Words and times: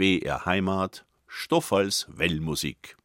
BR 0.00 0.46
Heimat, 0.46 1.04
Stoff 1.26 1.74
als 1.74 2.06
Wellmusik. 2.08 2.96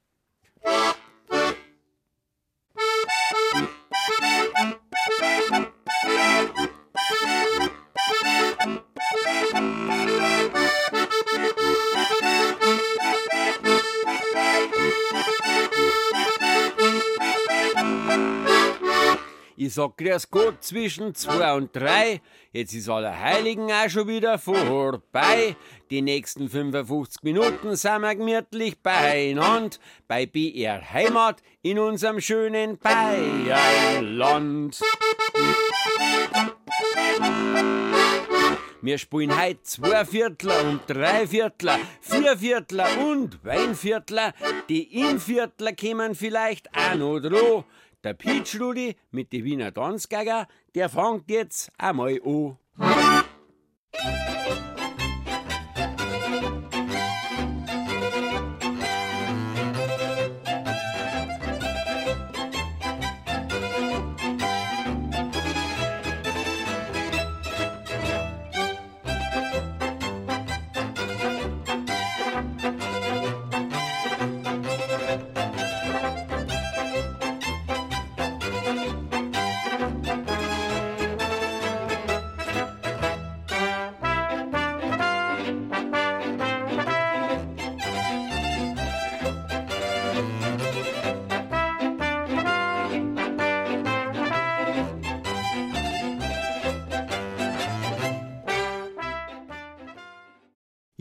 Sag 19.75 19.97
grüß 19.97 20.31
Gott 20.31 20.63
zwischen 20.63 21.13
zwei 21.15 21.53
und 21.53 21.75
drei. 21.75 22.21
Jetzt 22.53 22.73
ist 22.73 22.87
Allerheiligen 22.87 23.69
auch 23.69 23.89
schon 23.89 24.07
wieder 24.07 24.39
vorbei. 24.39 25.57
Die 25.89 26.01
nächsten 26.01 26.49
55 26.49 27.23
Minuten 27.23 27.75
sind 27.75 28.01
wir 28.01 28.15
gemütlich 28.15 28.81
beieinander. 28.81 29.77
Bei 30.07 30.25
BR 30.25 30.81
Heimat 30.93 31.43
in 31.61 31.77
unserem 31.77 32.21
schönen 32.21 32.77
Bayerland. 32.77 34.79
Wir 38.81 38.97
spielen 38.99 39.37
heute 39.37 39.63
zwei 39.63 40.05
Viertler 40.05 40.63
und 40.63 40.81
drei 40.87 41.27
Viertler, 41.27 41.79
vier 41.99 42.37
Viertler 42.37 42.87
und 42.99 43.43
Weinviertler. 43.43 44.33
Die 44.69 45.01
Inviertler 45.01 45.73
kämen 45.73 46.15
vielleicht 46.15 46.69
auch 46.73 46.95
noch 46.95 47.19
dran. 47.19 47.65
Der 48.05 48.13
Peach 48.13 48.61
Rudi 48.61 48.95
mit 49.09 49.31
die 49.31 49.43
Wiener 49.43 49.73
Tanzgeiger, 49.73 50.47
der 50.75 50.89
fängt 50.89 51.27
jetzt 51.27 51.71
einmal 51.79 52.21
an. 52.23 52.55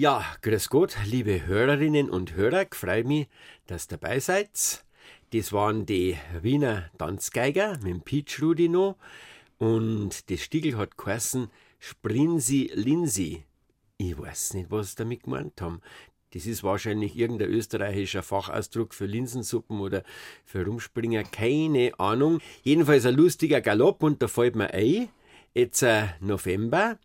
Ja, 0.04 0.22
grüß 0.42 0.68
Gott, 0.68 0.98
liebe 1.06 1.46
Hörerinnen 1.46 2.10
und 2.10 2.34
Hörer, 2.34 2.66
freue 2.72 3.04
mich, 3.04 3.26
dass 3.66 3.86
ihr 3.86 3.96
dabei 3.96 4.20
seid. 4.20 4.84
Das 5.32 5.50
waren 5.50 5.86
die 5.86 6.18
Wiener 6.42 6.90
Tanzgeiger 6.98 7.78
mit 7.78 7.86
dem 7.86 8.00
Peach 8.02 8.42
Rudi 8.42 8.68
noch 8.68 8.98
und 9.56 10.30
das 10.30 10.42
Stiegel 10.42 10.76
hat 10.76 10.98
geheißen 10.98 11.50
Sprinsi 11.78 12.70
Linsi. 12.74 13.44
Ich 13.96 14.18
weiß 14.18 14.52
nicht, 14.52 14.70
was 14.70 14.90
sie 14.90 14.96
damit 14.96 15.22
gemeint 15.22 15.62
haben. 15.62 15.80
Das 16.34 16.44
ist 16.44 16.62
wahrscheinlich 16.62 17.16
irgendein 17.16 17.48
österreichischer 17.48 18.22
Fachausdruck 18.22 18.92
für 18.92 19.06
Linsensuppen 19.06 19.80
oder 19.80 20.02
für 20.44 20.66
Rumspringer, 20.66 21.24
keine 21.24 21.98
Ahnung. 21.98 22.42
Jedenfalls 22.62 23.06
ein 23.06 23.14
lustiger 23.14 23.62
Galopp 23.62 24.02
und 24.02 24.20
da 24.20 24.28
fällt 24.28 24.54
mir 24.54 24.68
ein, 24.74 25.08
jetzt 25.54 25.80
äh, 25.82 26.08
November, 26.20 26.98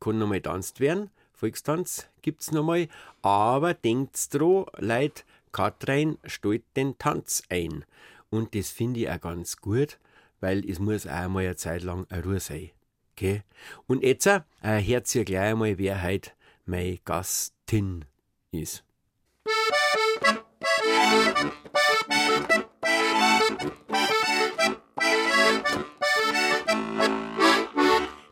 kann 0.00 0.18
nochmal 0.18 0.40
tanzt 0.40 0.80
werden. 0.80 1.10
Volkstanz 1.32 2.09
gibt's 2.22 2.52
nochmal, 2.52 2.88
aber 3.22 3.74
denkt's 3.74 4.28
dran, 4.28 4.66
Leute, 4.78 5.22
Katrin 5.52 6.18
stellt 6.24 6.64
den 6.76 6.96
Tanz 6.98 7.42
ein. 7.48 7.84
Und 8.30 8.54
das 8.54 8.70
finde 8.70 9.00
ich 9.00 9.10
auch 9.10 9.20
ganz 9.20 9.56
gut, 9.56 9.98
weil 10.40 10.68
es 10.68 10.78
muss 10.78 11.06
auch 11.06 11.10
einmal 11.10 11.44
eine 11.44 11.56
Zeit 11.56 11.82
lang 11.82 12.06
eine 12.08 12.22
Ruhe 12.22 12.40
sein. 12.40 12.70
Okay? 13.12 13.42
Und 13.86 14.02
jetzt 14.02 14.26
äh, 14.26 14.40
hört 14.62 15.14
ihr 15.14 15.24
gleich 15.24 15.50
einmal, 15.52 15.78
wer 15.78 16.02
heute 16.02 16.30
meine 16.64 16.98
Gastin 17.04 18.04
ist. 18.52 18.84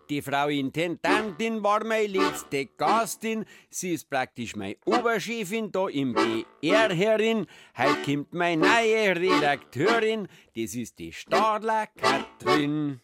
Die 0.09 0.23
Frau 0.23 0.49
Intendantin 0.49 1.63
war 1.63 1.85
meine 1.85 2.07
letzte 2.07 2.65
Gastin. 2.65 3.45
Sie 3.69 3.93
ist 3.93 4.09
praktisch 4.09 4.57
meine 4.57 4.77
Oberchefin 4.87 5.71
da 5.71 5.87
im 5.89 6.15
BR 6.15 6.95
herin. 6.95 7.47
Heute 7.77 8.03
kommt 8.07 8.33
meine 8.33 8.67
neue 8.67 9.17
Redakteurin. 9.17 10.27
Das 10.57 10.75
ist 10.75 10.99
die 10.99 11.13
Stadler 11.13 11.89
Katrin. 11.89 13.03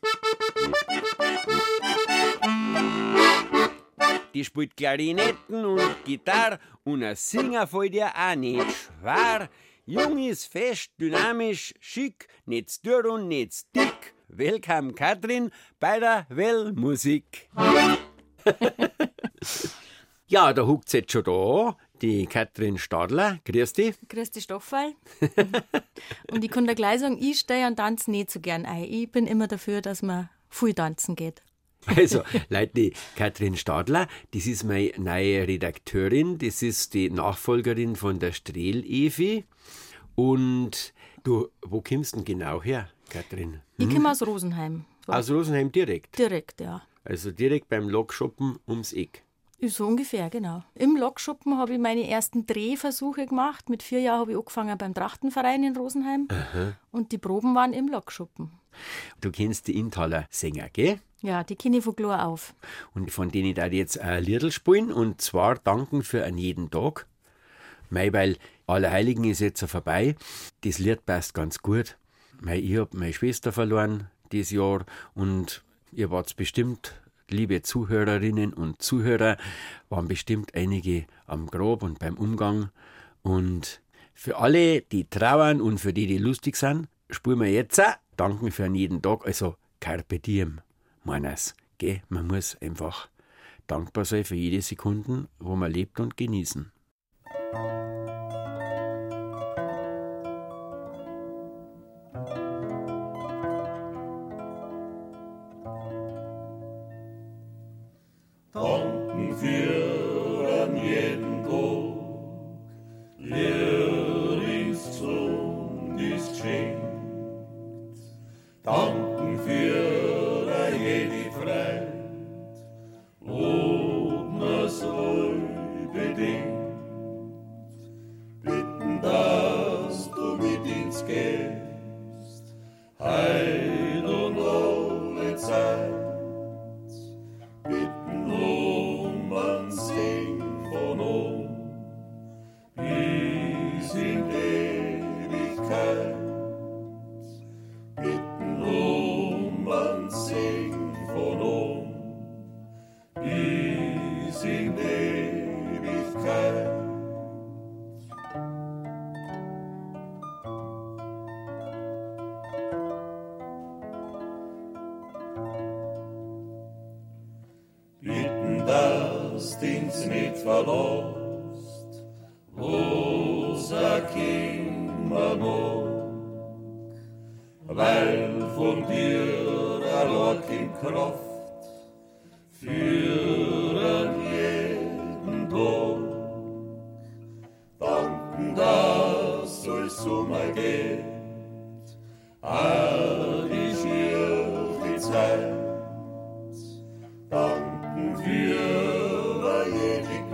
Die 4.33 4.45
spielt 4.45 4.75
Klarinetten 4.75 5.63
und 5.67 6.05
Gitarre 6.07 6.59
und 6.85 7.03
ein 7.03 7.17
Singer 7.17 7.67
fällt 7.67 7.95
ihr 7.95 8.11
auch 8.17 8.35
nicht 8.35 8.65
schwer. 8.65 9.51
Jung 9.85 10.17
ist 10.17 10.47
fest, 10.47 10.93
dynamisch, 10.99 11.75
schick, 11.81 12.29
nicht 12.47 12.83
dürr 12.87 13.13
und 13.13 13.29
nicht 13.29 13.67
dick. 13.77 14.14
Willkommen, 14.29 14.95
Katrin, 14.95 15.51
bei 15.79 16.01
der 16.01 16.27
Wellmusik. 16.29 17.49
ja, 20.27 20.53
da 20.53 20.67
huckt 20.67 20.93
jetzt 20.93 21.13
schon 21.13 21.25
da, 21.25 21.77
die 22.01 22.27
Katrin 22.27 22.79
Stadler. 22.79 23.39
Grüß 23.45 23.75
dich. 23.75 23.95
Grüß 24.09 24.31
dich, 24.31 24.45
Stoffel. 24.45 24.95
und 26.31 26.43
ich 26.43 26.51
kann 26.51 26.67
da 26.67 26.75
gleich 26.75 27.01
sagen, 27.01 27.19
ich 27.21 27.39
stehe 27.39 27.67
und 27.67 27.77
tanze 27.77 28.11
nicht 28.11 28.31
so 28.31 28.41
gern 28.41 28.67
ein. 28.67 28.85
Ich 28.85 29.13
bin 29.13 29.27
immer 29.27 29.47
dafür, 29.47 29.83
dass 29.83 30.03
man 30.03 30.31
viel 30.49 30.75
tanzen 30.75 31.17
geht. 31.17 31.43
Also, 31.87 32.23
Leute, 32.49 32.73
die 32.75 32.93
Katrin 33.17 33.57
Stadler, 33.57 34.09
das 34.33 34.47
ist 34.47 34.65
meine 34.65 34.93
neue 34.97 35.47
Redakteurin, 35.47 36.39
das 36.39 36.63
ist 36.63 36.95
die 36.95 37.11
Nachfolgerin 37.11 37.95
von 37.95 38.19
der 38.19 38.33
Strehl-Evi. 38.33 39.45
Und 40.15 40.95
du, 41.25 41.49
wo 41.63 41.83
kommst 41.83 42.15
du 42.15 42.19
denn 42.19 42.25
genau 42.25 42.63
her, 42.63 42.89
Katrin? 43.15 43.61
Ich 43.79 43.89
komme 43.89 44.11
aus 44.11 44.27
Rosenheim. 44.27 44.85
Aus 45.07 45.31
Rosenheim 45.31 45.71
direkt? 45.71 46.19
Direkt, 46.19 46.61
ja. 46.61 46.83
Also 47.05 47.31
direkt 47.31 47.69
beim 47.69 47.89
Lokschuppen 47.89 48.59
ums 48.67 48.93
Eck. 48.93 49.23
So 49.63 49.87
ungefähr, 49.87 50.29
genau. 50.31 50.65
Im 50.75 50.97
Lokschuppen 50.97 51.57
habe 51.57 51.75
ich 51.75 51.79
meine 51.79 52.09
ersten 52.11 52.45
Drehversuche 52.45 53.27
gemacht. 53.27 53.71
Mit 53.71 53.85
vier 53.85 54.01
Jahren 54.01 54.23
habe 54.23 54.33
ich 54.33 54.37
angefangen 54.37 54.77
beim 54.77 54.95
Trachtenverein 54.95 55.63
in 55.63 55.77
Rosenheim. 55.77 56.27
Aha. 56.29 56.73
Und 56.91 57.13
die 57.13 57.19
Proben 57.19 57.55
waren 57.55 57.73
im 57.73 57.87
Lokschuppen. 57.87 58.51
Du 59.21 59.31
kennst 59.31 59.69
die 59.69 59.79
Intaler 59.79 60.27
Sänger, 60.31 60.69
gell? 60.71 60.99
Ja, 61.23 61.45
die 61.45 61.55
kenne 61.55 61.79
ich 61.79 61.85
von 61.85 61.95
klar 61.95 62.27
auf. 62.27 62.53
Und 62.95 63.13
von 63.13 63.31
denen 63.31 63.55
da 63.55 63.67
jetzt 63.67 63.97
ein 64.01 64.25
Liedl 64.25 64.51
spielen 64.51 64.91
und 64.93 65.21
zwar 65.21 65.55
danken 65.55 66.03
für 66.03 66.25
einen 66.25 66.39
jeden 66.39 66.69
Tag. 66.69 67.07
Mei, 67.91 68.13
weil 68.13 68.39
Allerheiligen 68.67 69.25
ist 69.25 69.39
jetzt 69.39 69.65
vorbei. 69.65 70.17
Das 70.63 70.81
Lied 70.81 71.07
passt 71.07 71.33
ganz 71.33 71.61
gut. 71.61 71.97
Ich 72.47 72.77
hab 72.77 72.95
meine 72.95 73.13
Schwester 73.13 73.53
verloren 73.53 74.09
dieses 74.31 74.51
Jahr 74.51 74.85
und 75.15 75.65
ihr 75.93 76.11
wart 76.11 76.37
bestimmt, 76.37 77.01
liebe 77.29 77.63
Zuhörerinnen 77.63 78.53
und 78.53 78.83
Zuhörer, 78.83 79.39
waren 79.89 80.09
bestimmt 80.09 80.55
einige 80.55 81.07
am 81.27 81.47
Grab 81.47 81.83
und 81.83 81.99
beim 81.99 82.15
Umgang. 82.17 82.71
Und 83.23 83.81
für 84.13 84.37
alle, 84.37 84.83
die 84.83 85.09
trauern 85.09 85.61
und 85.61 85.79
für 85.79 85.93
die, 85.93 86.07
die 86.07 86.19
lustig 86.19 86.57
sind, 86.57 86.89
spuren 87.11 87.41
wir 87.41 87.51
jetzt 87.51 87.81
auch 87.81 87.95
danken 88.17 88.51
für 88.51 88.67
jeden 88.67 89.01
Tag, 89.01 89.27
also 89.27 89.57
Carpe 89.81 90.19
Diem, 90.19 90.61
meines. 91.03 91.55
Man 92.09 92.27
muss 92.27 92.57
einfach 92.63 93.09
dankbar 93.67 94.05
sein 94.05 94.25
für 94.25 94.37
jede 94.37 94.63
Sekunde, 94.63 95.29
wo 95.39 95.55
man 95.57 95.71
lebt 95.71 96.01
und 96.01 96.17
genießen. 96.17 96.73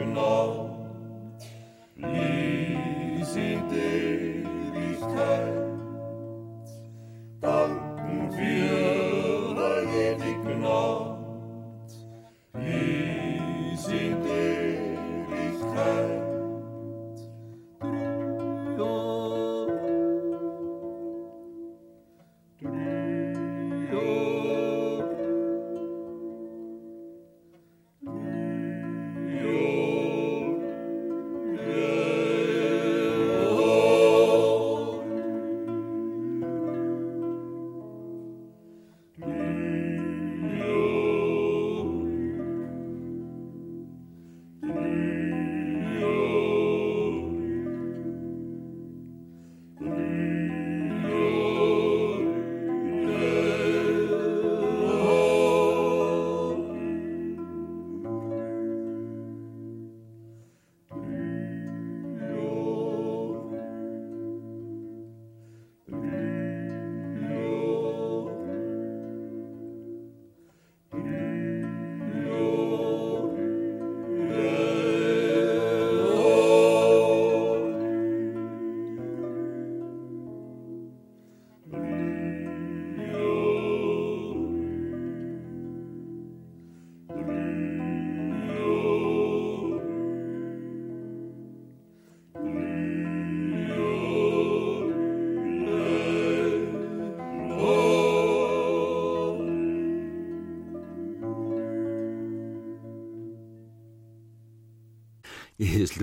Gnade, 0.00 0.70
Lies 1.96 3.36
in 3.36 3.68
Ewigkeit. 3.70 5.59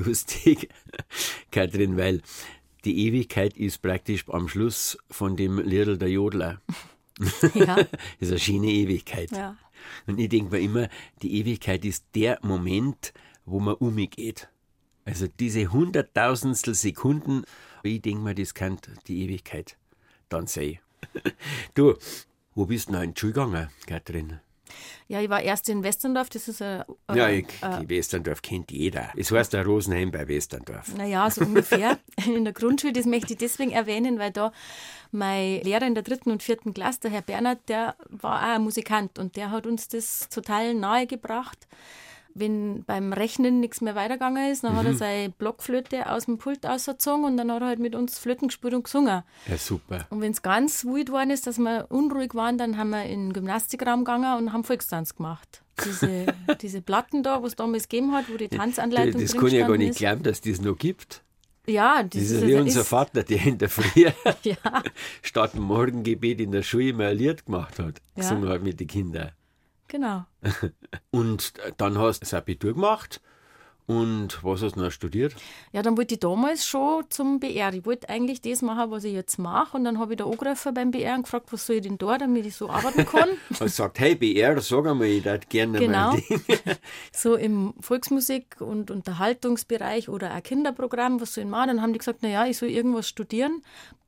Lustig, 0.07 0.69
Kathrin, 1.51 1.98
weil 1.98 2.21
die 2.86 3.07
Ewigkeit 3.07 3.57
ist 3.57 3.81
praktisch 3.81 4.25
am 4.30 4.48
Schluss 4.48 4.98
von 5.09 5.36
dem 5.36 5.59
Liedl 5.59 5.98
der 5.98 6.09
Jodler. 6.09 6.62
Ja. 7.56 7.77
Das 7.77 7.88
ist 8.19 8.30
eine 8.30 8.39
schöne 8.39 8.68
Ewigkeit. 8.68 9.31
Ja. 9.31 9.57
Und 10.06 10.19
ich 10.19 10.30
denke 10.30 10.51
mir 10.51 10.62
immer, 10.62 10.88
die 11.24 11.39
Ewigkeit 11.39 11.83
ist 11.83 12.06
der 12.13 12.38
Moment, 12.44 13.12
wo 13.44 13.59
man 13.59 13.74
umgeht. 13.74 14.50
Also 15.04 15.25
diese 15.25 15.71
hunderttausendstel 15.71 16.75
Sekunden, 16.75 17.44
ich 17.81 18.03
denke 18.03 18.21
mir, 18.21 18.36
das 18.36 18.53
kann 18.53 18.77
die 19.07 19.24
Ewigkeit 19.24 19.77
dann 20.30 20.45
sein. 20.45 20.77
Du, 21.74 21.95
wo 22.53 22.68
bist 22.68 22.89
du 22.89 22.94
noch 22.94 23.01
in 23.01 23.15
die 23.15 23.19
Schule 23.19 23.33
gegangen, 23.33 23.69
Kathrin? 23.88 24.39
Ja, 25.08 25.22
ich 25.22 25.30
war 25.30 25.42
erst 25.42 25.69
in 25.69 25.84
Westerndorf, 25.84 26.30
das 26.30 26.48
ist 26.48 26.62
ein. 26.62 26.84
äh, 27.10 27.18
Ja, 27.18 27.30
ich, 27.30 27.46
äh, 27.62 27.80
die 27.81 27.90
Westerndorf 27.90 28.42
kennt 28.42 28.72
jeder. 28.72 29.10
Es 29.15 29.32
heißt 29.32 29.53
der 29.53 29.65
Rosenheim 29.65 30.12
bei 30.12 30.27
Westerndorf. 30.27 30.96
Naja, 30.96 31.30
so 31.30 31.41
ungefähr. 31.41 31.98
In 32.25 32.44
der 32.44 32.53
Grundschule, 32.53 32.94
das 32.94 33.06
möchte 33.06 33.34
ich 33.34 33.39
deswegen 33.39 33.72
erwähnen, 33.72 34.20
weil 34.20 34.32
da 34.32 34.51
mein 35.12 35.62
Lehrer 35.62 35.88
in 35.88 35.94
der 35.96 36.03
dritten 36.03 36.32
und 36.32 36.44
vierten 36.44 36.74
Klasse, 36.74 37.00
der 37.03 37.12
Herr 37.12 37.22
Bernhard, 37.22 37.60
der 37.70 37.96
war 38.10 38.39
auch 38.41 38.56
ein 38.56 38.62
Musikant 38.63 39.18
und 39.20 39.36
der 39.38 39.51
hat 39.51 39.65
uns 39.65 39.88
das 39.88 40.27
total 40.30 40.74
nahe 40.74 41.08
gebracht. 41.08 41.68
Wenn 42.39 42.84
beim 42.86 43.13
Rechnen 43.13 43.60
nichts 43.60 43.82
mehr 43.82 43.96
weitergegangen 43.96 44.51
ist, 44.51 44.63
dann 44.63 44.75
hat 44.75 44.86
er 44.86 44.94
seine 44.94 45.29
Blockflöte 45.32 46.10
aus 46.12 46.25
dem 46.25 46.38
Pult 46.38 46.65
ausgezogen 46.65 47.25
und 47.25 47.38
dann 47.38 47.51
hat 47.51 47.62
er 47.62 47.67
halt 47.67 47.79
mit 47.79 47.96
uns 47.96 48.20
Flöten 48.20 48.48
gespielt 48.50 48.74
und 48.74 48.84
gesungen. 48.84 49.24
Ja, 49.48 49.58
super. 49.58 50.06
Und 50.10 50.22
wenn 50.22 50.32
es 50.32 50.41
ganz 50.41 50.86
wild 50.86 51.08
geworden 51.08 51.32
ist, 51.32 51.48
dass 51.48 51.58
wir 51.58 51.88
unruhig 51.89 52.36
waren, 52.36 52.58
dann 52.58 52.77
haben 52.77 52.91
wir 52.91 53.03
in 53.03 53.27
den 53.29 53.34
Gymnastikraum 53.34 54.06
gegangen 54.06 54.38
und 54.38 54.53
haben 54.53 54.63
Volkstanz 54.63 55.15
gemacht. 55.15 55.63
Diese, 55.86 56.25
diese 56.62 56.82
Platten 56.82 57.24
da, 57.24 57.41
was 57.41 57.50
es 57.50 57.56
damals 57.56 57.88
gegeben 57.89 58.13
hat, 58.13 58.25
wo 58.32 58.38
die 58.38 58.50
Tanzanleitung 58.50 59.22
Das 59.22 59.32
drin 59.32 59.39
kann 59.39 59.48
ich 59.48 59.53
ja 59.56 59.67
gar 59.67 59.77
nicht 59.77 59.89
ist. 59.91 59.98
glauben, 59.98 60.24
dass 60.24 60.41
das 60.41 60.62
noch 60.62 60.77
gibt. 60.77 61.24
Ja, 61.70 62.01
das, 62.01 62.10
Das 62.22 62.32
ist 62.32 62.41
ja 62.44 62.48
wie 62.48 62.56
unser 62.56 62.82
ist, 62.82 62.88
Vater, 62.88 63.24
der 63.24 63.46
in 63.46 63.58
der 63.58 63.67
Früh 63.70 64.06
Ja, 64.44 64.56
statt 65.22 65.53
dem 65.53 65.63
Morgengebet 65.63 66.39
in 66.39 66.51
der 66.53 66.63
Schule 66.63 66.89
immer 66.89 67.08
ein 67.08 67.17
Lied 67.17 67.46
gemacht 67.46 67.77
hat, 67.79 68.01
Ja. 68.15 68.22
gesungen 68.22 68.48
hat 68.48 68.63
mit 68.63 68.79
den 68.79 68.88
Kindern. 68.88 69.32
Genau. 69.88 70.25
Und 71.12 71.53
dann 71.77 71.98
hast 71.98 72.20
du 72.20 72.25
das 72.25 72.34
Abitur 72.34 72.74
gemacht 72.74 73.22
und 73.89 74.44
was 74.44 74.62
hast 74.62 74.75
du 74.75 74.82
noch 74.82 74.91
studiert? 74.91 75.34
Ja, 75.72 75.82
dann 75.82 75.96
wollte 75.96 76.15
ich 76.15 76.20
damals 76.20 76.65
schon 76.65 77.06
zum 77.10 77.39
BR. 77.39 77.74
Ich 77.74 77.86
wollte 77.86 78.10
eigentlich 78.10 78.41
das 78.41 78.62
machen, 78.62 78.91
was 78.91 79.06
ich 79.06 79.13
jetzt 79.13 79.39
mache. 79.39 79.77
Und 79.77 79.86
dann 79.86 79.98
habe 79.98 80.12
ich 80.12 80.17
da 80.17 80.25
angerufen 80.25 80.74
beim 80.74 80.91
BR 80.91 81.15
und 81.15 81.24
gefragt, 81.24 81.53
was 81.53 81.65
soll 81.65 81.77
ich 81.77 81.84
denn 81.84 81.98
da, 81.98 82.17
damit 82.17 82.46
ich 82.46 82.53
so 82.58 82.70
arbeiten 82.70 83.06
kann. 83.10 83.29
Hast 83.51 83.60
gesagt, 83.60 83.98
hey 84.01 84.15
BR, 84.15 84.60
sag 84.60 84.86
einmal, 84.88 85.08
ich 85.08 85.24
würde 85.24 85.48
gerne 85.48 85.79
Genau. 85.79 86.12
mal 86.12 86.20
Ding. 86.20 86.41
so 87.13 87.36
im 87.36 87.74
Volksmusik- 87.79 88.60
und 88.60 88.91
Unterhaltungsbereich 88.91 90.10
oder 90.10 90.32
ein 90.32 90.44
Kinderprogramm, 90.44 91.22
was 91.22 91.34
soll 91.36 91.46
ich 91.46 91.50
machen? 91.50 91.67
Dann 91.70 91.82
haben 91.82 91.94
die 91.94 92.00
gesagt, 92.00 92.24
naja, 92.24 92.46
ich 92.46 92.58
soll 92.58 92.67
irgendwas 92.67 93.08
studieren, 93.08 93.63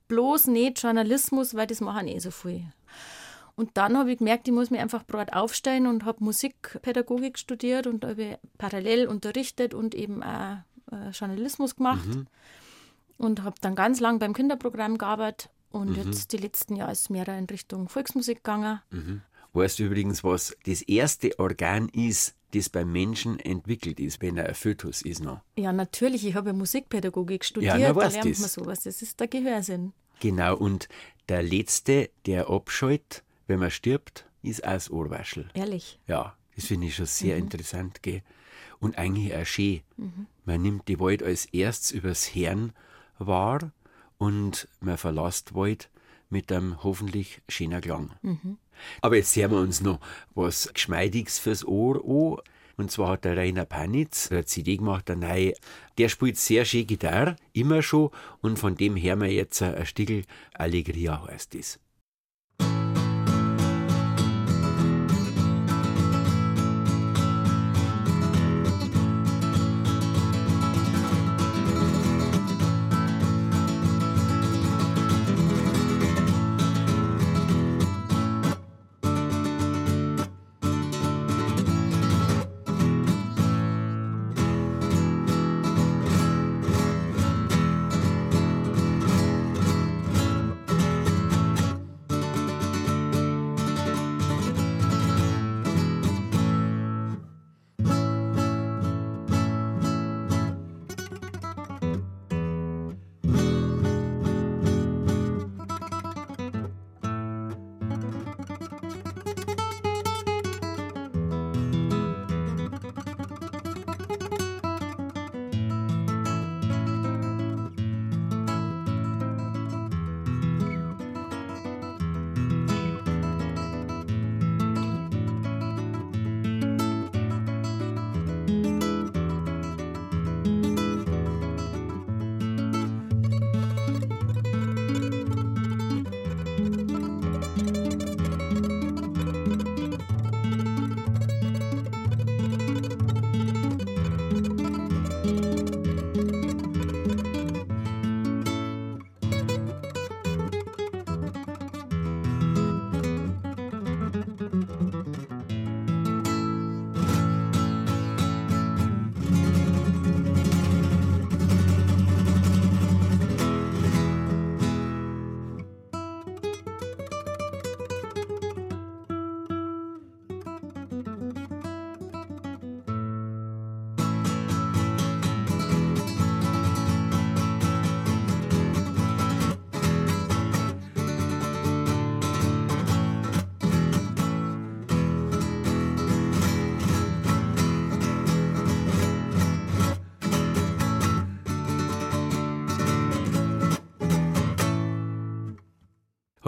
bloß 0.09 0.47
nicht 0.47 0.83
Journalismus, 0.83 1.55
weil 1.55 1.67
das 1.67 1.79
machen 1.79 2.09
eh 2.09 2.19
so 2.19 2.31
viel. 2.31 2.65
Und 3.59 3.71
dann 3.73 3.97
habe 3.97 4.09
ich 4.13 4.19
gemerkt, 4.19 4.47
ich 4.47 4.53
muss 4.53 4.69
mich 4.69 4.79
einfach 4.79 5.05
breit 5.05 5.33
aufstellen 5.33 5.85
und 5.85 6.05
habe 6.05 6.23
Musikpädagogik 6.23 7.37
studiert 7.37 7.87
und 7.87 8.05
habe 8.05 8.39
parallel 8.57 9.05
unterrichtet 9.05 9.73
und 9.73 9.95
eben 9.95 10.23
auch 10.23 10.59
äh, 10.93 11.09
Journalismus 11.11 11.75
gemacht. 11.75 12.07
Und 13.17 13.43
habe 13.43 13.57
dann 13.59 13.75
ganz 13.75 13.99
lang 13.99 14.17
beim 14.17 14.33
Kinderprogramm 14.33 14.97
gearbeitet. 14.97 15.49
Und 15.71 15.97
jetzt 15.97 16.31
die 16.31 16.37
letzten 16.37 16.77
Jahre 16.77 16.93
ist 16.93 17.09
mehr 17.09 17.27
in 17.27 17.47
Richtung 17.47 17.89
Volksmusik 17.89 18.45
gegangen. 18.45 18.79
Weißt 19.51 19.79
du 19.79 19.83
übrigens, 19.83 20.23
was 20.23 20.55
das 20.65 20.81
erste 20.83 21.37
Organ 21.37 21.89
ist, 21.89 22.35
das 22.53 22.69
beim 22.69 22.89
Menschen 22.93 23.41
entwickelt 23.41 23.99
ist, 23.99 24.21
wenn 24.21 24.37
er 24.37 24.47
ein 24.47 24.55
Fötus 24.55 25.01
ist 25.01 25.21
noch? 25.21 25.41
Ja, 25.57 25.73
natürlich. 25.73 26.25
Ich 26.25 26.35
habe 26.35 26.51
ja 26.51 26.53
Musikpädagogik 26.53 27.43
studiert. 27.43 27.77
na, 27.77 27.91
da 27.91 28.07
lernt 28.07 28.31
das. 28.31 28.39
man 28.39 28.49
sowas. 28.49 28.83
Das 28.83 29.01
ist 29.01 29.19
der 29.19 29.27
Gehörsinn. 29.27 29.91
Genau, 30.21 30.55
und 30.55 30.87
der 31.27 31.43
letzte, 31.43 32.09
der 32.25 32.49
abschaltet, 32.49 33.23
wenn 33.49 33.59
man 33.59 33.71
stirbt, 33.71 34.25
ist 34.43 34.63
auch 34.63 34.71
das 34.73 34.89
Ohrwaschel. 34.89 35.49
Ehrlich. 35.53 35.99
Ja, 36.07 36.35
das 36.55 36.65
finde 36.67 36.87
ich 36.87 36.95
schon 36.95 37.05
sehr 37.07 37.35
Mhm. 37.35 37.43
interessant, 37.43 38.01
gell? 38.03 38.21
Und 38.79 38.97
eigentlich 38.97 39.35
auch 39.35 39.45
schön. 39.45 39.81
Man 40.45 40.61
nimmt 40.61 40.87
die 40.87 40.99
Wald 40.99 41.21
als 41.21 41.45
erstes 41.45 41.91
übers 41.91 42.23
Hirn 42.23 42.71
wahr 43.17 43.71
und 44.17 44.67
man 44.79 44.97
verlässt 44.97 45.53
Wald 45.53 45.89
mit 46.29 46.51
einem 46.51 46.81
hoffentlich 46.83 47.41
schönen 47.49 47.81
Klang. 47.81 48.11
Mhm. 48.21 48.57
Aber 49.01 49.17
jetzt 49.17 49.33
sehen 49.33 49.51
wir 49.51 49.57
uns 49.59 49.81
noch 49.81 49.99
was 50.35 50.71
Geschmeidiges 50.73 51.39
fürs 51.39 51.65
Ohr 51.65 51.95
an. 52.37 52.41
Und 52.77 52.91
zwar 52.91 53.09
hat 53.09 53.25
der 53.25 53.35
Rainer 53.35 53.65
Panitz 53.65 54.31
eine 54.31 54.45
CD 54.45 54.77
gemacht, 54.77 55.09
der 55.09 55.17
neue. 55.17 55.53
Der 55.97 56.07
spielt 56.07 56.37
sehr 56.37 56.63
schön 56.63 56.87
Gitarre, 56.87 57.35
immer 57.51 57.81
schon. 57.81 58.09
Und 58.41 58.57
von 58.57 58.75
dem 58.75 58.95
hören 58.95 59.19
wir 59.19 59.31
jetzt 59.33 59.61
ein 59.61 59.85
Stickel 59.85 60.23
Allegria 60.53 61.21
heißt 61.27 61.55
das. 61.55 61.79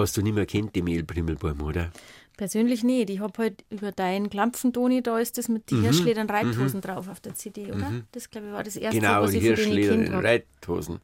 Hast 0.02 0.18
du 0.18 0.22
nicht 0.22 0.34
mehr 0.34 0.46
kennt, 0.46 0.76
die 0.76 0.82
Mehlbrimmelbaum, 0.82 1.62
oder? 1.62 1.92
Persönlich 2.38 2.84
nicht. 2.84 3.10
Ich 3.10 3.20
habe 3.20 3.34
halt 3.38 3.64
über 3.70 3.92
deinen 3.92 4.30
Klampfentoni, 4.30 5.04
da 5.04 5.20
ist 5.20 5.38
das 5.38 5.48
mit 5.48 5.70
den 5.70 5.80
Mhm. 5.80 5.84
Hirschledern 5.84 6.30
Reithosen 6.30 6.82
drauf 6.82 7.08
auf 7.08 7.20
der 7.20 7.36
CD, 7.36 7.72
oder? 7.72 7.92
Das, 8.12 8.30
glaube 8.30 8.48
ich, 8.48 8.54
war 8.54 8.64
das 8.64 8.76
erste, 8.76 9.00
Genau, 9.00 9.22
was 9.22 9.34
ich 9.34 9.44
von 9.46 9.56
denen 9.56 9.56
Hirschleder, 9.58 9.96
kennt 9.98 10.10
habe. 10.14 10.24
Reithosen. 10.28 11.00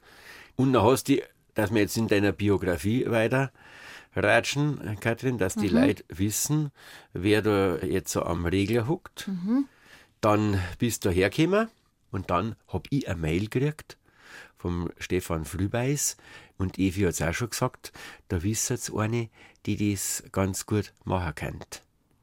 Und 0.55 0.73
dann 0.73 0.83
hast 0.83 1.09
du, 1.09 1.17
dass 1.53 1.71
wir 1.71 1.81
jetzt 1.81 1.97
in 1.97 2.07
deiner 2.07 2.31
Biografie 2.31 3.05
weiter 3.09 3.51
ratschen, 4.15 4.79
Kathrin, 4.99 5.37
dass 5.37 5.55
Mhm. 5.55 5.61
die 5.61 5.67
Leute 5.69 6.03
wissen, 6.09 6.71
wer 7.13 7.41
da 7.41 7.77
jetzt 7.77 8.11
so 8.11 8.23
am 8.23 8.45
Regler 8.45 8.87
huckt. 8.87 9.27
Mhm. 9.27 9.65
Dann 10.21 10.59
bist 10.79 11.05
du 11.05 11.09
hergekommen 11.11 11.67
und 12.11 12.29
dann 12.31 12.55
hab 12.67 12.87
ich 12.89 13.07
eine 13.07 13.19
Mail 13.19 13.47
gekriegt 13.47 13.97
vom 14.57 14.89
Stefan 14.97 15.45
Frühbeiß 15.45 16.17
und 16.57 16.77
Evi 16.79 17.01
hat 17.01 17.13
es 17.13 17.21
auch 17.21 17.33
schon 17.33 17.49
gesagt, 17.49 17.91
da 18.27 18.43
wisst 18.43 18.69
jetzt 18.69 18.93
eine, 18.93 19.29
die 19.65 19.93
das 19.93 20.23
ganz 20.31 20.65
gut 20.65 20.93
machen 21.03 21.35
kann. 21.35 21.59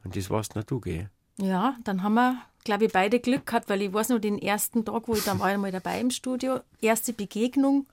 Und 0.04 0.16
das 0.16 0.30
warst 0.30 0.56
noch 0.56 0.64
du, 0.64 0.80
gell? 0.80 1.08
Ja, 1.36 1.76
dann 1.84 2.02
haben 2.02 2.14
wir, 2.14 2.42
glaube 2.64 2.86
ich, 2.86 2.92
beide 2.92 3.20
Glück 3.20 3.46
gehabt, 3.46 3.68
weil 3.68 3.82
ich 3.82 3.92
weiß 3.92 4.10
noch, 4.10 4.18
den 4.18 4.38
ersten 4.38 4.84
Tag, 4.84 5.08
wo 5.08 5.14
ich 5.14 5.24
dann 5.24 5.40
war 5.40 5.52
ich 5.52 5.58
mal 5.58 5.72
dabei 5.72 6.00
im 6.00 6.10
Studio, 6.10 6.60
erste 6.80 7.12
Begegnung. 7.12 7.86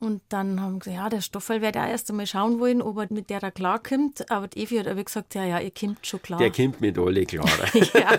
Und 0.00 0.22
dann 0.30 0.60
haben 0.60 0.74
wir 0.74 0.78
gesagt, 0.78 0.96
ja, 0.96 1.08
der 1.10 1.20
Stoffel 1.20 1.60
wird 1.60 1.76
auch 1.76 1.86
erst 1.86 2.08
einmal 2.10 2.26
schauen 2.26 2.58
wollen, 2.58 2.80
ob 2.80 2.96
er 2.96 3.06
mit 3.10 3.28
der 3.28 3.38
da 3.38 3.50
klarkommt. 3.50 4.30
Aber 4.30 4.48
die 4.48 4.62
Evi 4.62 4.78
hat 4.78 4.86
aber 4.86 5.04
gesagt, 5.04 5.34
ja, 5.34 5.44
ja, 5.44 5.60
ihr 5.60 5.72
kommt 5.72 6.06
schon 6.06 6.22
klar. 6.22 6.38
Der 6.38 6.50
kommt 6.50 6.80
mit 6.80 6.98
alle 6.98 7.26
klar. 7.26 7.46
ja, 7.94 8.18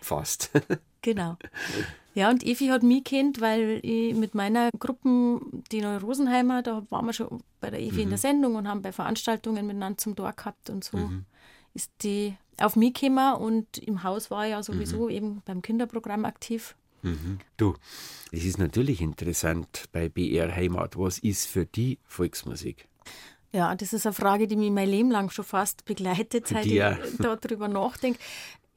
Fast. 0.00 0.50
genau. 1.02 1.36
Ja, 2.18 2.30
und 2.30 2.42
Evi 2.42 2.66
hat 2.66 2.82
mich 2.82 3.04
kennt, 3.04 3.40
weil 3.40 3.78
ich 3.84 4.12
mit 4.12 4.34
meiner 4.34 4.70
Gruppe, 4.76 5.40
die 5.70 5.80
Neue 5.80 6.00
Rosenheimer, 6.00 6.62
da 6.62 6.84
waren 6.90 7.06
wir 7.06 7.12
schon 7.12 7.44
bei 7.60 7.70
der 7.70 7.78
Evi 7.78 8.02
in 8.02 8.08
der 8.08 8.18
Sendung 8.18 8.56
und 8.56 8.66
haben 8.66 8.82
bei 8.82 8.90
Veranstaltungen 8.90 9.64
miteinander 9.64 9.98
zum 9.98 10.16
Tor 10.16 10.32
gehabt 10.32 10.68
und 10.68 10.82
so 10.82 10.98
ist 11.74 11.92
die 12.02 12.36
auf 12.60 12.74
mich 12.74 12.94
gekommen 12.94 13.36
und 13.36 13.78
im 13.78 14.02
Haus 14.02 14.32
war 14.32 14.46
ich 14.46 14.50
ja 14.50 14.64
sowieso 14.64 15.08
eben 15.08 15.42
beim 15.44 15.62
Kinderprogramm 15.62 16.24
aktiv. 16.24 16.74
Du, 17.56 17.74
es 18.32 18.44
ist 18.44 18.58
natürlich 18.58 19.00
interessant 19.00 19.84
bei 19.92 20.08
BR 20.08 20.52
Heimat. 20.52 20.98
Was 20.98 21.20
ist 21.20 21.46
für 21.46 21.66
die 21.66 22.00
Volksmusik? 22.04 22.88
Ja, 23.52 23.76
das 23.76 23.92
ist 23.92 24.06
eine 24.06 24.12
Frage, 24.12 24.48
die 24.48 24.56
mich 24.56 24.72
mein 24.72 24.90
Leben 24.90 25.12
lang 25.12 25.30
schon 25.30 25.44
fast 25.44 25.84
begleitet, 25.84 26.48
seit 26.48 26.66
ich 26.66 26.82
darüber 27.18 27.68
nachdenke. 27.68 28.18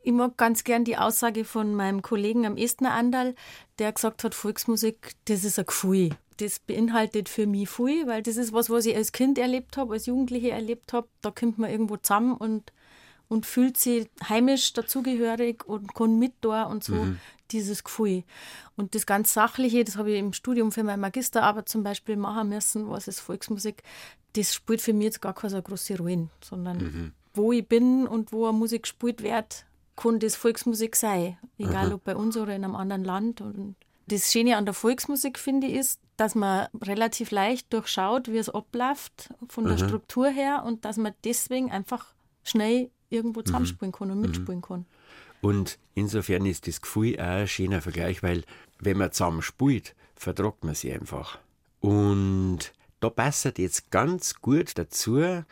Ich 0.03 0.11
mag 0.11 0.35
ganz 0.37 0.63
gern 0.63 0.83
die 0.83 0.97
Aussage 0.97 1.45
von 1.45 1.75
meinem 1.75 2.01
Kollegen 2.01 2.45
am 2.45 2.57
Estner 2.57 2.93
Andal, 2.93 3.35
der 3.77 3.91
gesagt 3.91 4.23
hat, 4.23 4.33
Volksmusik, 4.33 5.13
das 5.25 5.43
ist 5.43 5.59
ein 5.59 5.65
Gefühl. 5.65 6.09
Das 6.37 6.59
beinhaltet 6.59 7.29
für 7.29 7.45
mich 7.45 7.69
viel, 7.69 8.07
weil 8.07 8.23
das 8.23 8.37
ist 8.37 8.51
was, 8.51 8.71
was 8.71 8.87
ich 8.87 8.95
als 8.95 9.11
Kind 9.11 9.37
erlebt 9.37 9.77
habe, 9.77 9.93
als 9.93 10.07
Jugendliche 10.07 10.51
erlebt 10.51 10.91
habe. 10.93 11.07
Da 11.21 11.29
kommt 11.29 11.59
man 11.59 11.69
irgendwo 11.69 11.97
zusammen 11.97 12.33
und, 12.35 12.73
und 13.27 13.45
fühlt 13.45 13.77
sich 13.77 14.09
heimisch 14.27 14.73
dazugehörig 14.73 15.67
und 15.67 15.93
kann 15.93 16.17
mit 16.17 16.33
da 16.41 16.63
und 16.63 16.83
so 16.83 16.95
dieses 17.51 17.83
Gefühl. 17.83 18.23
Und 18.75 18.95
das 18.95 19.05
ganz 19.05 19.33
Sachliche, 19.33 19.83
das 19.83 19.97
habe 19.97 20.11
ich 20.11 20.19
im 20.19 20.33
Studium 20.33 20.71
für 20.71 20.83
meine 20.83 21.01
Magisterarbeit 21.01 21.69
zum 21.69 21.83
Beispiel 21.83 22.15
machen 22.15 22.49
müssen, 22.49 22.89
was 22.89 23.07
ist 23.07 23.19
Volksmusik, 23.19 23.83
das 24.33 24.55
spielt 24.55 24.81
für 24.81 24.93
mich 24.93 25.05
jetzt 25.05 25.21
gar 25.21 25.33
keine 25.35 25.51
so 25.51 25.61
große 25.61 25.97
Rolle, 25.97 26.29
sondern 26.41 27.13
wo 27.33 27.51
ich 27.51 27.67
bin 27.67 28.07
und 28.07 28.31
wo 28.31 28.47
eine 28.47 28.57
Musik 28.57 28.83
gespielt 28.83 29.21
wird, 29.21 29.65
kann 29.95 30.19
das 30.19 30.35
Volksmusik 30.35 30.95
sein. 30.95 31.37
Egal 31.57 31.93
ob 31.93 32.03
bei 32.03 32.15
uns 32.15 32.37
oder 32.37 32.55
in 32.55 32.63
einem 32.63 32.75
anderen 32.75 33.03
Land. 33.03 33.41
Und 33.41 33.75
das 34.07 34.31
Schöne 34.31 34.57
an 34.57 34.65
der 34.65 34.73
Volksmusik, 34.73 35.37
finde 35.37 35.67
ich, 35.67 35.75
ist, 35.75 35.99
dass 36.17 36.35
man 36.35 36.67
relativ 36.81 37.31
leicht 37.31 37.71
durchschaut, 37.73 38.27
wie 38.27 38.37
es 38.37 38.49
abläuft 38.49 39.33
von 39.47 39.65
der 39.65 39.77
Struktur 39.77 40.29
her 40.29 40.63
und 40.65 40.85
dass 40.85 40.97
man 40.97 41.13
deswegen 41.23 41.71
einfach 41.71 42.13
schnell 42.43 42.89
irgendwo 43.09 43.41
zusammenspielen 43.41 43.91
kann 43.91 44.11
und 44.11 44.21
mitspielen 44.21 44.61
kann. 44.61 44.85
Und 45.41 45.79
insofern 45.95 46.45
ist 46.45 46.67
das 46.67 46.81
Gefühl 46.81 47.19
auch 47.19 47.23
ein 47.23 47.47
schöner 47.47 47.81
Vergleich, 47.81 48.21
weil 48.21 48.43
wenn 48.79 48.97
man 48.97 49.11
zusammen 49.11 49.41
spielt, 49.41 49.95
vertragt 50.15 50.63
man 50.63 50.75
sich 50.75 50.93
einfach. 50.93 51.39
Und 51.79 52.71
da 52.99 53.09
passt 53.09 53.57
jetzt 53.57 53.89
ganz 53.89 54.35
gut 54.41 54.77
dazu 54.77 55.43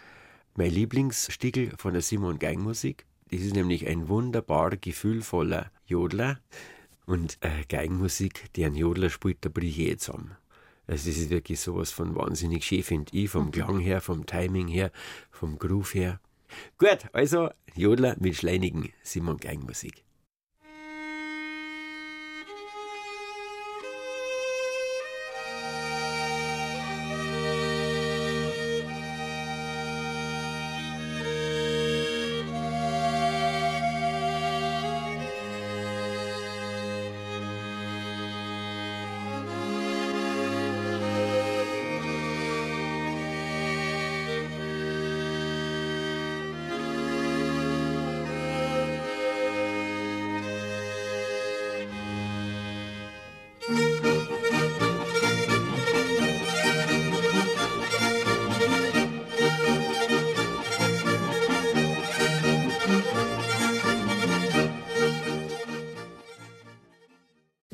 mein 0.56 0.72
Lieblingsstickel 0.72 1.74
von 1.78 1.94
der 1.94 2.04
Simon 2.04 2.38
Geigenmusik. 2.38 3.06
Das 3.32 3.42
ist 3.42 3.56
nämlich 3.56 3.88
ein 3.88 4.08
wunderbar 4.08 4.72
gefühlvoller 4.78 5.72
Jodler. 5.86 6.40
Und 7.06 7.38
äh, 7.42 7.64
Geigenmusik, 7.68 8.54
deren 8.54 8.76
Jodler 8.76 9.10
spielt, 9.10 9.44
da 9.46 9.50
brich 9.50 9.80
ich 9.80 9.88
jetzt 9.88 10.06
zusammen. 10.06 10.38
Also 10.88 11.10
das 11.10 11.18
ist 11.18 11.30
wirklich 11.30 11.60
sowas 11.60 11.92
von 11.92 12.16
wahnsinnig 12.16 12.64
schön, 12.64 12.84
finde 12.84 13.16
ich, 13.16 13.30
vom 13.30 13.52
Klang 13.52 13.80
her, 13.80 14.02
vom 14.02 14.26
Timing 14.26 14.68
her, 14.68 14.92
vom 15.30 15.60
Groove 15.60 15.94
her. 15.94 16.20
Gut, 16.80 17.06
also 17.14 17.50
Jodler 17.76 18.16
mit 18.20 18.36
schleinigen 18.36 18.92
Simon 19.04 19.38
Geigenmusik. 19.38 20.04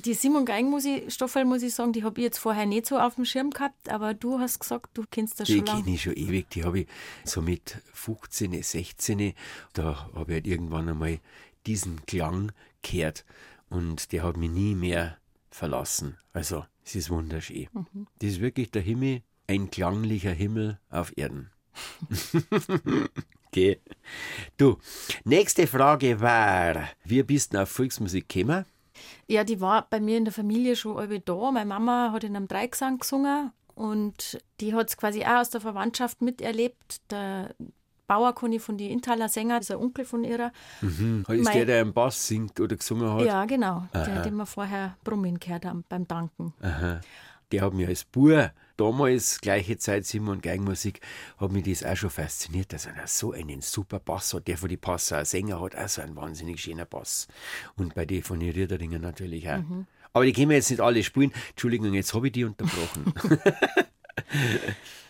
Die 0.05 0.13
Simon 0.13 0.45
Geigen 0.45 0.69
muss 0.69 0.85
ich, 0.85 1.11
Stoffel 1.11 1.45
muss 1.45 1.63
ich 1.63 1.73
sagen, 1.73 1.91
die 1.91 2.03
habe 2.03 2.19
ich 2.19 2.25
jetzt 2.25 2.37
vorher 2.37 2.67
nicht 2.67 2.85
so 2.85 2.99
auf 2.99 3.15
dem 3.15 3.25
Schirm 3.25 3.49
gehabt, 3.49 3.89
aber 3.89 4.13
du 4.13 4.39
hast 4.39 4.59
gesagt, 4.59 4.95
du 4.95 5.03
kennst 5.09 5.39
das 5.39 5.47
Die 5.47 5.57
schon 5.57 5.65
lange. 5.65 5.81
kenne 5.81 5.95
ich 5.95 6.03
schon 6.03 6.13
ewig. 6.13 6.47
Die 6.51 6.63
habe 6.63 6.81
ich 6.81 6.87
so 7.23 7.41
mit 7.41 7.81
15, 7.93 8.61
16, 8.61 9.33
da 9.73 10.09
habe 10.13 10.31
ich 10.31 10.35
halt 10.35 10.47
irgendwann 10.47 10.89
einmal 10.89 11.19
diesen 11.65 12.05
Klang 12.05 12.51
gehört 12.83 13.25
und 13.69 14.11
der 14.11 14.21
hat 14.23 14.37
mich 14.37 14.51
nie 14.51 14.75
mehr 14.75 15.17
verlassen. 15.49 16.17
Also, 16.33 16.65
es 16.83 16.93
ist 16.95 17.09
wunderschön. 17.09 17.67
Das 18.19 18.29
ist 18.29 18.41
wirklich 18.41 18.69
der 18.69 18.83
Himmel, 18.83 19.23
ein 19.47 19.71
klanglicher 19.71 20.31
Himmel 20.31 20.79
auf 20.91 21.13
Erden. 21.17 21.49
okay. 23.47 23.79
Du, 24.57 24.77
nächste 25.23 25.65
Frage 25.65 26.21
war, 26.21 26.89
wie 27.03 27.23
bist 27.23 27.53
du 27.55 27.61
auf 27.63 27.69
Volksmusik 27.69 28.29
gekommen? 28.29 28.65
Ja, 29.27 29.43
die 29.43 29.59
war 29.59 29.87
bei 29.89 29.99
mir 29.99 30.17
in 30.17 30.25
der 30.25 30.33
Familie 30.33 30.75
schon 30.75 30.97
alle 30.97 31.19
da. 31.19 31.51
Meine 31.51 31.65
Mama 31.65 32.11
hat 32.11 32.23
in 32.23 32.35
einem 32.35 32.47
Dreigesang 32.47 32.99
gesungen 32.99 33.51
und 33.73 34.37
die 34.59 34.73
hat 34.73 34.89
es 34.89 34.97
quasi 34.97 35.23
auch 35.23 35.39
aus 35.41 35.49
der 35.49 35.61
Verwandtschaft 35.61 36.21
miterlebt. 36.21 37.01
Der 37.11 37.55
Bauer 38.07 38.33
Conny 38.35 38.59
von 38.59 38.77
die 38.77 38.91
Intaler 38.91 39.27
Sänger, 39.29 39.55
das 39.57 39.69
ist 39.69 39.75
ein 39.75 39.81
Onkel 39.81 40.05
von 40.05 40.23
ihrer. 40.23 40.51
Ist 40.81 40.99
Mein- 41.27 41.43
der, 41.43 41.65
der 41.65 41.81
im 41.81 41.91
Bass 41.93 42.27
singt 42.27 42.59
oder 42.59 42.75
gesungen 42.75 43.11
hat? 43.11 43.25
Ja, 43.25 43.45
genau. 43.45 43.87
Der, 43.93 44.21
den 44.21 44.35
wir 44.35 44.45
vorher 44.45 44.95
brummen 45.03 45.39
gehört 45.39 45.65
haben 45.65 45.83
beim 45.89 46.07
Danken. 46.07 46.53
Der 47.51 47.61
hat 47.61 47.73
mich 47.73 47.87
als 47.87 48.03
Bub, 48.05 48.51
damals, 48.77 49.41
gleiche 49.41 49.77
Zeit 49.77 50.05
Simon 50.05 50.41
Geigenmusik, 50.41 51.01
hat 51.37 51.51
mich 51.51 51.63
das 51.65 51.83
auch 51.83 51.95
schon 51.95 52.09
fasziniert, 52.09 52.73
dass 52.73 52.85
er 52.85 52.93
so 53.07 53.31
einen 53.31 53.61
super 53.61 53.99
Bass 53.99 54.33
hat. 54.33 54.47
Der 54.47 54.57
von 54.57 54.69
die 54.69 54.77
Passer 54.77 55.25
Sänger 55.25 55.61
hat 55.61 55.75
auch 55.75 55.89
so 55.89 56.01
einen 56.01 56.15
wahnsinnig 56.15 56.61
schönen 56.61 56.85
Bass. 56.87 57.27
Und 57.77 57.95
bei 57.95 58.05
den 58.05 58.23
von 58.23 58.39
den 58.39 58.51
Riederingen 58.51 59.01
natürlich 59.01 59.49
auch. 59.49 59.63
Aber 60.13 60.25
die 60.25 60.33
können 60.33 60.49
wir 60.49 60.57
jetzt 60.57 60.69
nicht 60.69 60.81
alle 60.81 61.03
spielen. 61.03 61.33
Entschuldigung, 61.49 61.93
jetzt 61.93 62.13
habe 62.13 62.27
ich 62.27 62.33
die 62.33 62.45
unterbrochen. 62.45 63.13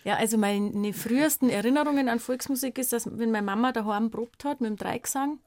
Ja, 0.04 0.18
also 0.18 0.38
meine 0.38 0.94
frühesten 0.94 1.50
Erinnerungen 1.50 2.10
an 2.10 2.20
Volksmusik 2.20 2.78
ist, 2.78 2.94
dass 2.94 3.10
wenn 3.18 3.32
meine 3.32 3.46
Mama 3.46 3.72
daheim 3.72 4.12
probt 4.12 4.46
hat 4.46 4.62
mit 4.62 4.70
dem 4.70 4.78
Dreigesang 4.78 5.40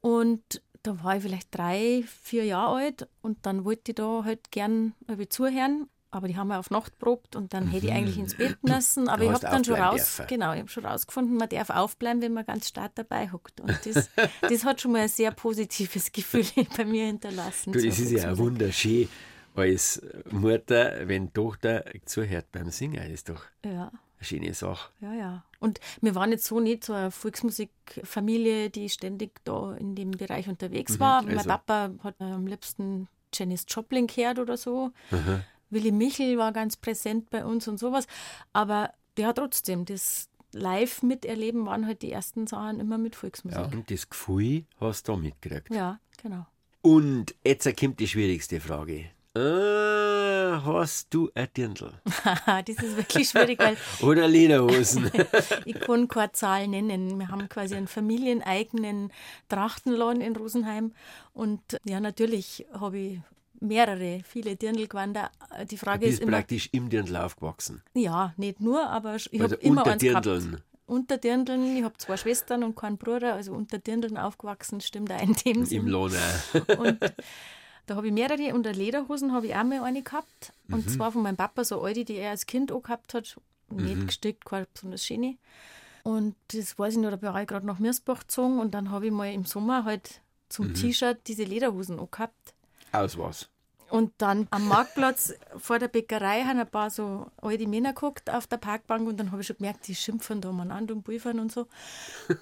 und 0.00 0.62
da 0.82 1.04
war 1.04 1.16
ich 1.16 1.22
vielleicht 1.22 1.54
drei, 1.54 2.04
vier 2.22 2.44
Jahre 2.44 2.76
alt 2.76 3.08
und 3.20 3.44
dann 3.44 3.66
wollte 3.66 3.90
ich 3.90 3.96
da 3.96 4.22
halt 4.24 4.50
gern 4.50 4.94
zuhören. 5.28 5.88
Aber 6.10 6.26
die 6.26 6.36
haben 6.38 6.48
ja 6.50 6.58
auf 6.58 6.70
Nacht 6.70 6.98
probt 6.98 7.36
und 7.36 7.52
dann 7.52 7.68
hätte 7.68 7.86
ich 7.86 7.92
eigentlich 7.92 8.18
ins 8.18 8.34
Bett 8.34 8.56
müssen. 8.62 9.08
Aber 9.08 9.18
Da 9.18 9.24
ich 9.24 9.30
habe 9.30 9.40
du 9.46 9.50
dann 9.52 9.64
schon 9.64 9.74
raus, 9.74 10.16
dürfen. 10.16 10.26
genau, 10.28 10.52
ich 10.54 10.60
habe 10.60 10.68
schon 10.70 10.86
rausgefunden, 10.86 11.36
man 11.36 11.48
darf 11.50 11.68
aufbleiben, 11.70 12.22
wenn 12.22 12.32
man 12.32 12.46
ganz 12.46 12.68
stark 12.68 12.92
dabei 12.94 13.30
hockt. 13.30 13.60
Und 13.60 13.78
das, 13.84 14.08
das 14.40 14.64
hat 14.64 14.80
schon 14.80 14.92
mal 14.92 15.02
ein 15.02 15.08
sehr 15.08 15.32
positives 15.32 16.10
Gefühl 16.10 16.44
bei 16.76 16.84
mir 16.86 17.06
hinterlassen. 17.06 17.72
du, 17.72 17.78
zur 17.80 17.88
das 17.90 17.98
ist 17.98 18.10
ja 18.12 18.32
auch 18.32 18.38
wunderschön 18.38 19.08
als 19.54 20.00
Mutter, 20.30 21.06
wenn 21.08 21.32
Tochter 21.32 21.84
zuhört 22.06 22.46
beim 22.52 22.70
Singen. 22.70 22.96
Das 23.02 23.08
ist 23.10 23.28
doch 23.28 23.42
Ja, 23.64 23.88
Eine 23.90 24.24
schöne 24.24 24.54
Sache. 24.54 24.90
Ja, 25.00 25.12
ja. 25.12 25.44
Und 25.58 25.78
wir 26.00 26.14
waren 26.14 26.30
jetzt 26.30 26.46
so 26.46 26.58
nicht 26.60 26.84
so 26.84 26.92
eine 26.94 27.10
Volksmusikfamilie, 27.10 28.70
die 28.70 28.88
ständig 28.88 29.44
da 29.44 29.74
in 29.74 29.94
dem 29.94 30.12
Bereich 30.12 30.48
unterwegs 30.48 30.98
war. 31.00 31.18
also- 31.24 31.34
Mein 31.34 31.44
Papa 31.44 31.90
hat 32.02 32.14
am 32.20 32.46
liebsten 32.46 33.08
Janis 33.34 33.66
Joplin 33.68 34.06
gehört 34.06 34.38
oder 34.38 34.56
so. 34.56 34.90
Willi 35.70 35.92
Michel 35.92 36.38
war 36.38 36.52
ganz 36.52 36.76
präsent 36.76 37.30
bei 37.30 37.44
uns 37.44 37.68
und 37.68 37.78
sowas. 37.78 38.06
Aber 38.52 38.92
ja, 39.18 39.32
trotzdem, 39.32 39.84
das 39.84 40.28
live 40.52 41.02
miterleben 41.02 41.66
waren 41.66 41.86
halt 41.86 42.02
die 42.02 42.10
ersten 42.12 42.46
Sachen 42.46 42.80
immer 42.80 42.96
mit 42.98 43.14
Ja, 43.14 43.20
Volksmusik. 43.20 43.72
und 43.72 43.90
das 43.90 44.08
Gefühl 44.08 44.64
hast 44.80 45.08
du 45.08 45.12
da 45.12 45.18
mitgekriegt. 45.18 45.70
Ja, 45.74 45.98
genau. 46.22 46.46
Und 46.80 47.34
jetzt 47.44 47.68
kommt 47.78 48.00
die 48.00 48.08
schwierigste 48.08 48.60
Frage. 48.60 49.10
Äh, 49.36 49.40
hast 50.64 51.08
du 51.12 51.30
ein 51.34 51.48
Dirndl? 51.56 51.92
Das 52.46 52.76
ist 52.82 52.96
wirklich 52.96 53.28
schwierig, 53.28 53.58
weil 53.58 53.76
Oder 54.08 54.26
Lederhosen? 54.26 55.10
ich 55.64 55.78
kann 55.80 56.08
keine 56.08 56.32
Zahl 56.32 56.66
nennen. 56.68 57.18
Wir 57.18 57.28
haben 57.28 57.48
quasi 57.48 57.74
einen 57.74 57.88
familieneigenen 57.88 59.12
Trachtenladen 59.48 60.22
in 60.22 60.34
Rosenheim. 60.34 60.92
Und 61.34 61.60
ja, 61.84 62.00
natürlich 62.00 62.66
habe 62.72 62.98
ich 62.98 63.20
mehrere, 63.60 64.20
viele 64.24 64.56
Dirndlgewänder. 64.56 65.30
Die 65.70 65.74
Du 65.74 65.76
Frage 65.76 66.06
ist 66.06 66.10
bist 66.18 66.22
immer, 66.22 66.38
praktisch 66.38 66.68
im 66.72 66.88
Dirndl 66.88 67.16
aufgewachsen. 67.16 67.82
ja, 67.94 68.32
nicht 68.36 68.60
nur, 68.60 68.88
aber 68.88 69.16
ich 69.16 69.32
Also 69.40 69.54
habe 69.54 69.54
immer 69.56 69.82
unter 69.82 69.92
eins 69.92 70.02
gehabt. 70.02 70.26
Dirndln. 70.26 70.62
Unter 70.86 71.18
Dirndln. 71.18 71.76
Ich 71.76 71.84
habe 71.84 71.96
zwei 71.98 72.16
Schwestern 72.16 72.64
und 72.64 72.74
keinen 72.74 72.96
Bruder, 72.96 73.34
also 73.34 73.52
unter 73.52 73.78
Dirndln 73.78 74.16
aufgewachsen, 74.16 74.80
stimmt 74.80 75.12
auch 75.12 75.20
in 75.22 75.34
dem 75.34 75.56
Im 75.58 75.64
Sinn. 75.66 75.86
Lohn. 75.86 76.12
Und 76.78 76.98
da 77.86 77.96
habe 77.96 78.06
ich 78.06 78.12
mehrere. 78.12 78.54
Und 78.54 78.66
eine 78.66 78.76
Lederhosen 78.76 79.32
habe 79.32 79.46
ich 79.48 79.54
auch 79.54 79.64
mal 79.64 79.82
eine 79.84 80.02
gehabt. 80.02 80.52
Und 80.70 80.86
Mhm. 80.86 80.88
zwar 80.90 81.12
von 81.12 81.22
meinem 81.22 81.36
Papa, 81.36 81.64
so 81.64 81.82
alte, 81.82 82.04
die 82.06 82.16
er 82.16 82.30
als 82.30 82.46
Kind 82.46 82.72
auch 82.72 82.82
gehabt 82.82 83.12
hat. 83.14 83.36
Nicht 83.70 83.96
Mhm. 83.98 84.06
gestickt, 84.06 84.46
keine 84.46 84.66
besonders 84.72 85.04
schöne. 85.04 85.36
Und 86.04 86.36
das 86.54 86.78
weiß 86.78 86.94
ich 86.94 87.00
noch, 87.00 87.10
da 87.10 87.20
war 87.20 87.42
ich 87.42 87.48
gerade 87.48 87.66
nach 87.66 87.78
Mirsbach 87.78 88.20
gezogen. 88.20 88.58
Und 88.58 88.72
dann 88.72 88.90
habe 88.90 89.06
ich 89.06 89.12
mal 89.12 89.30
im 89.30 89.44
Sommer 89.44 89.84
halt 89.84 90.22
zum 90.48 90.68
Mhm. 90.68 90.74
T-Shirt 90.74 91.18
diese 91.26 91.44
Lederhosen 91.44 91.98
auch 91.98 92.10
gehabt. 92.10 92.54
Aus 92.92 93.18
was? 93.18 93.50
Und 93.90 94.12
dann 94.18 94.46
am 94.50 94.68
Marktplatz 94.68 95.32
vor 95.56 95.78
der 95.78 95.88
Bäckerei 95.88 96.42
haben 96.42 96.60
ein 96.60 96.68
paar 96.68 96.90
so 96.90 97.30
alte 97.40 97.66
Männer 97.66 97.94
geguckt 97.94 98.28
auf 98.28 98.46
der 98.46 98.58
Parkbank 98.58 99.08
und 99.08 99.18
dann 99.18 99.32
habe 99.32 99.40
ich 99.40 99.46
schon 99.46 99.56
gemerkt, 99.56 99.88
die 99.88 99.94
schimpfen 99.94 100.42
da 100.42 100.50
an 100.50 100.90
und 100.90 101.02
Pulvern 101.04 101.40
und 101.40 101.50
so. 101.50 101.66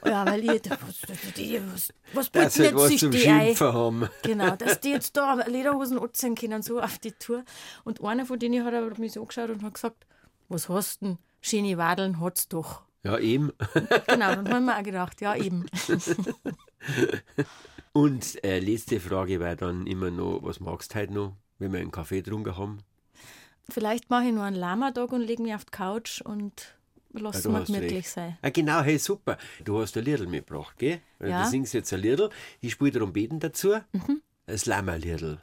Ja, 0.04 0.26
weil 0.26 0.42
ich, 0.42 0.62
was, 0.68 1.02
die, 1.36 1.60
was, 1.72 1.92
was 2.12 2.32
Das 2.32 2.54
bilden 2.54 2.64
halt 2.66 2.74
was 2.74 2.90
jetzt 2.90 3.00
zum 3.00 3.12
sich 3.12 3.22
die 3.22 3.28
ein? 3.28 3.46
Schimpfen 3.46 3.72
haben. 3.72 4.08
Genau, 4.22 4.56
dass 4.56 4.80
die 4.80 4.90
jetzt 4.90 5.16
da 5.16 5.34
Lederhosen 5.46 6.00
anziehen 6.00 6.34
können, 6.34 6.62
so 6.62 6.80
auf 6.80 6.98
die 6.98 7.12
Tour. 7.12 7.44
Und 7.84 8.02
einer 8.02 8.26
von 8.26 8.40
denen 8.40 8.64
hat 8.64 8.74
aber 8.74 8.98
mich 8.98 9.12
so 9.12 9.20
angeschaut 9.20 9.50
und 9.50 9.62
hat 9.62 9.74
gesagt, 9.74 10.04
was 10.48 10.68
hast 10.68 11.02
denn? 11.02 11.18
Schöne 11.40 11.78
Wadeln 11.78 12.20
hat's 12.20 12.48
doch. 12.48 12.82
Ja, 13.04 13.18
eben. 13.18 13.52
Genau, 14.08 14.34
dann 14.34 14.52
haben 14.52 14.64
wir 14.64 14.76
auch 14.76 14.82
gedacht, 14.82 15.20
ja 15.20 15.36
eben. 15.36 15.66
Und 17.96 18.44
äh, 18.44 18.58
letzte 18.58 19.00
Frage 19.00 19.40
war 19.40 19.56
dann 19.56 19.86
immer 19.86 20.10
noch, 20.10 20.40
was 20.42 20.60
magst 20.60 20.94
du 20.94 20.98
heute 20.98 21.14
noch, 21.14 21.32
wenn 21.58 21.72
wir 21.72 21.80
einen 21.80 21.90
Kaffee 21.90 22.20
getrunken 22.20 22.54
haben? 22.58 22.80
Vielleicht 23.70 24.10
mache 24.10 24.26
ich 24.26 24.32
nur 24.34 24.44
einen 24.44 24.54
Lama-Tag 24.54 25.12
und 25.12 25.22
lege 25.22 25.42
mich 25.42 25.54
auf 25.54 25.64
die 25.64 25.70
Couch 25.70 26.20
und 26.20 26.76
Ja, 27.14 27.20
lasse 27.22 27.48
du 27.48 27.56
es 27.56 27.68
gemütlich 27.68 28.10
sein. 28.10 28.36
Ah, 28.42 28.50
genau, 28.50 28.82
hey, 28.82 28.98
super. 28.98 29.38
Du 29.64 29.80
hast 29.80 29.96
ein 29.96 30.04
Liedl 30.04 30.26
mitgebracht, 30.26 30.76
gell? 30.76 31.00
Ja. 31.20 31.44
Du 31.44 31.48
singst 31.48 31.72
jetzt 31.72 31.90
ein 31.94 32.00
Liedl. 32.00 32.28
Ich 32.60 32.72
spiele 32.72 32.98
Trompeten 32.98 33.40
dazu. 33.40 33.76
Mhm. 33.92 34.20
Das 34.44 34.66
Lama-Liedl. 34.66 35.40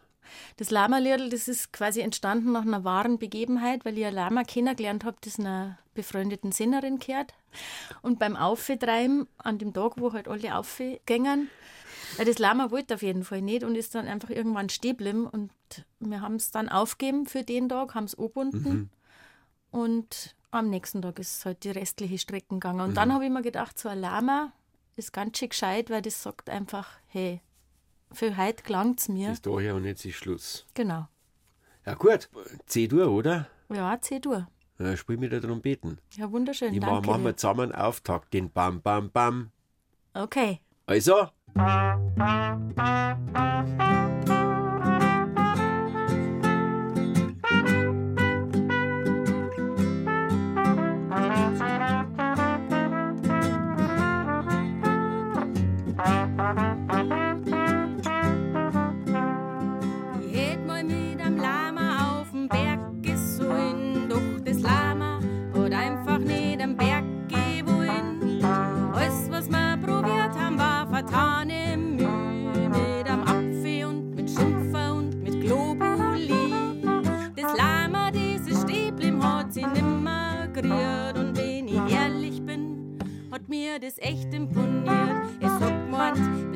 Das 0.57 0.69
Lama-Liedl, 0.69 1.29
das 1.29 1.47
ist 1.47 1.73
quasi 1.73 2.01
entstanden 2.01 2.51
nach 2.51 2.67
einer 2.67 2.83
wahren 2.83 3.17
Begebenheit, 3.17 3.83
weil 3.83 3.97
ich 3.97 4.05
ein 4.05 4.13
Lama 4.13 4.43
kennengelernt 4.43 5.05
habe, 5.05 5.17
das 5.21 5.39
einer 5.39 5.79
befreundeten 5.95 6.51
Sängerin 6.51 6.99
gehört. 6.99 7.33
Und 8.03 8.19
beim 8.19 8.35
Aufgetreiben, 8.35 9.27
an 9.39 9.57
dem 9.57 9.73
Tag, 9.73 9.93
wo 9.97 10.13
halt 10.13 10.27
alle 10.27 10.55
aufgängen, 10.55 11.49
ja, 11.49 11.63
das 12.17 12.39
Lama 12.39 12.71
wollte 12.71 12.95
auf 12.95 13.01
jeden 13.01 13.23
Fall 13.23 13.41
nicht 13.41 13.63
und 13.63 13.75
ist 13.75 13.95
dann 13.95 14.07
einfach 14.07 14.29
irgendwann 14.29 14.69
stehen 14.69 14.97
geblieben. 14.97 15.27
Und 15.27 15.51
wir 15.99 16.21
haben 16.21 16.35
es 16.35 16.51
dann 16.51 16.69
aufgegeben 16.69 17.25
für 17.25 17.43
den 17.43 17.69
Tag, 17.69 17.95
haben 17.95 18.05
es 18.05 18.15
angebunden. 18.15 18.89
Und 19.71 20.35
am 20.51 20.69
nächsten 20.69 21.01
Tag 21.01 21.17
ist 21.19 21.45
halt 21.45 21.63
die 21.63 21.71
restliche 21.71 22.17
Strecke 22.17 22.47
gegangen. 22.49 22.81
Und 22.81 22.95
dann 22.95 23.13
habe 23.13 23.25
ich 23.25 23.31
mir 23.31 23.41
gedacht, 23.41 23.79
so 23.79 23.89
ein 23.89 23.99
Lama 23.99 24.51
ist 24.95 25.13
ganz 25.13 25.37
schön 25.37 25.49
gescheit, 25.49 25.89
weil 25.89 26.01
das 26.01 26.21
sagt 26.21 26.49
einfach, 26.49 26.89
hey, 27.07 27.41
für 28.11 28.37
heute 28.37 28.63
gelangt 28.63 28.99
es 28.99 29.09
mir. 29.09 29.29
Bis 29.29 29.41
daher 29.41 29.75
und 29.75 29.85
jetzt 29.85 30.05
ist 30.05 30.15
Schluss. 30.15 30.67
Genau. 30.75 31.07
Ja, 31.85 31.95
gut. 31.95 32.29
C-Dur, 32.67 33.11
oder? 33.11 33.47
Ja, 33.73 33.99
C-Dur. 33.99 34.47
Ja, 34.79 34.95
spiel 34.97 35.17
mit 35.17 35.31
der 35.31 35.41
Trompeten. 35.41 35.99
Ja, 36.15 36.31
wunderschön. 36.31 36.73
Ich 36.73 36.79
mach, 36.79 36.89
Danke. 36.89 37.09
machen 37.09 37.23
wir 37.23 37.37
zusammen 37.37 37.71
einen 37.71 37.81
Auftakt, 37.81 38.33
den 38.33 38.51
Bam, 38.51 38.81
Bam, 38.81 39.09
Bam. 39.09 39.51
Okay. 40.13 40.61
Also, 40.85 41.29
Ich 41.55 42.03
das 83.83 83.97
echt 83.97 84.33
imponiert. 84.33 85.25
Es 85.41 85.51
hat 85.51 85.85
gemeint, 85.85 86.52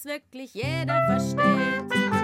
so 0.00 0.08
dass 0.08 0.14
wirklich 0.14 0.54
jeder 0.54 1.06
versteht. 1.06 2.19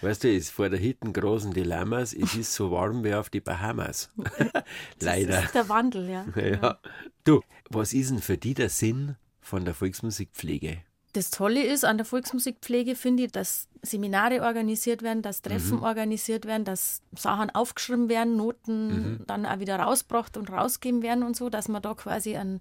Weißt 0.00 0.24
du, 0.24 0.32
ist 0.32 0.48
vor 0.50 0.70
der 0.70 0.78
Hitten 0.78 1.12
großen 1.12 1.52
Dilemmas, 1.52 2.14
es 2.14 2.34
ist 2.34 2.54
so 2.54 2.70
warm 2.70 3.04
wie 3.04 3.12
auf 3.12 3.28
die 3.28 3.40
Bahamas. 3.40 4.10
Leider. 5.00 5.32
Das 5.32 5.44
ist 5.44 5.54
der 5.54 5.68
Wandel, 5.68 6.08
ja. 6.08 6.24
Ja. 6.36 6.78
Du, 7.24 7.42
was 7.68 7.92
ist 7.92 8.10
denn 8.10 8.20
für 8.20 8.38
dich 8.38 8.54
der 8.54 8.70
Sinn 8.70 9.16
von 9.42 9.66
der 9.66 9.74
Volksmusikpflege? 9.74 10.84
Das 11.14 11.30
Tolle 11.30 11.64
ist 11.64 11.84
an 11.84 11.96
der 11.96 12.04
Volksmusikpflege, 12.04 12.96
finde 12.96 13.22
ich, 13.22 13.32
dass 13.32 13.68
Seminare 13.82 14.42
organisiert 14.42 15.02
werden, 15.02 15.22
dass 15.22 15.42
Treffen 15.42 15.78
organisiert 15.78 16.44
werden, 16.44 16.64
dass 16.64 17.02
Sachen 17.16 17.50
aufgeschrieben 17.50 18.08
werden, 18.08 18.36
Noten 18.36 19.22
dann 19.28 19.46
auch 19.46 19.60
wieder 19.60 19.76
rausgebracht 19.76 20.36
und 20.36 20.50
rausgegeben 20.50 21.02
werden 21.02 21.22
und 21.22 21.36
so, 21.36 21.50
dass 21.50 21.68
man 21.68 21.82
da 21.82 21.94
quasi 21.94 22.36
einen, 22.36 22.60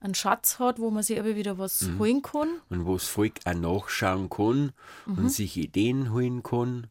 einen 0.00 0.14
Schatz 0.14 0.58
hat, 0.58 0.78
wo 0.78 0.90
man 0.90 1.02
sich 1.02 1.18
aber 1.18 1.34
wieder 1.34 1.56
was 1.56 1.88
holen 1.98 2.20
kann. 2.20 2.48
Und 2.68 2.84
wo 2.84 2.92
das 2.92 3.08
Volk 3.08 3.40
auch 3.46 3.54
nachschauen 3.54 4.28
kann 4.28 4.72
und 5.06 5.32
sich 5.32 5.56
Ideen 5.56 6.12
holen 6.12 6.42
kann. 6.42 6.88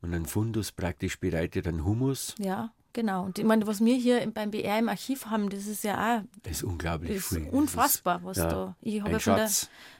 Und 0.00 0.14
ein 0.14 0.26
Fundus 0.26 0.70
praktisch 0.70 1.18
bereitet, 1.18 1.66
ein 1.66 1.84
Humus. 1.84 2.36
Ja, 2.38 2.70
genau. 2.92 3.24
Und 3.24 3.38
ich 3.38 3.44
meine, 3.44 3.66
was 3.66 3.84
wir 3.84 3.94
hier 3.96 4.20
im- 4.22 4.32
beim 4.32 4.50
BR 4.50 4.78
im 4.78 4.88
Archiv 4.88 5.26
haben, 5.26 5.48
das 5.50 5.66
ist 5.66 5.84
ja 5.84 6.18
auch 6.18 6.22
Das 6.42 6.52
ist 6.58 6.62
unglaublich 6.64 7.10
ist 7.12 7.28
viel. 7.28 7.48
unfassbar, 7.50 8.20
was 8.24 8.36
ja, 8.38 8.48
da. 8.48 8.76
Ich 8.80 9.00
habe 9.00 9.12
ja 9.12 9.18
von 9.18 9.36
der, 9.36 9.50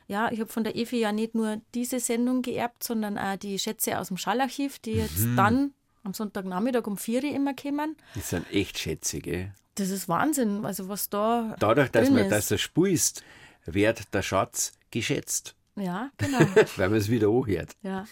ja, 0.09 0.31
ich 0.33 0.40
habe 0.40 0.50
von 0.50 0.64
der 0.64 0.76
Evi 0.76 0.98
ja 1.00 1.12
nicht 1.12 1.35
nur 1.35 1.61
diese 1.74 2.00
Sendung 2.00 2.42
geerbt, 2.42 2.83
sondern 2.85 3.18
auch 3.18 3.37
die 3.37 3.59
Schätze 3.59 3.98
aus 3.98 4.09
dem 4.09 4.16
Schallarchiv, 4.16 4.79
die 4.79 4.92
jetzt 4.92 5.18
Mhm. 5.18 5.37
dann 5.37 5.74
am 6.03 6.14
Sonntagnachmittag 6.14 6.87
um 6.87 6.96
4 6.96 7.22
Uhr 7.24 7.31
immer 7.35 7.55
kommen. 7.55 7.96
Das 8.14 8.31
sind 8.31 8.50
echt 8.53 8.79
Schätze, 8.79 9.18
gell? 9.20 9.53
Das 9.76 9.90
ist 9.90 10.09
Wahnsinn, 10.09 10.64
also 10.64 10.88
was 10.88 11.09
da 11.11 11.55
Dadurch, 11.59 11.90
dass 11.90 12.11
man 12.11 12.24
ist. 12.24 12.31
das 12.33 12.50
er 12.50 12.59
spulst, 12.59 13.22
wird 13.66 14.12
der 14.12 14.22
Schatz 14.22 14.72
geschätzt, 14.90 15.55
Ja, 15.76 16.11
genau. 16.18 16.38
weil 16.76 16.88
man 16.88 16.98
es 16.98 17.09
wieder 17.09 17.29
anhört. 17.29 17.76
ja. 17.83 18.05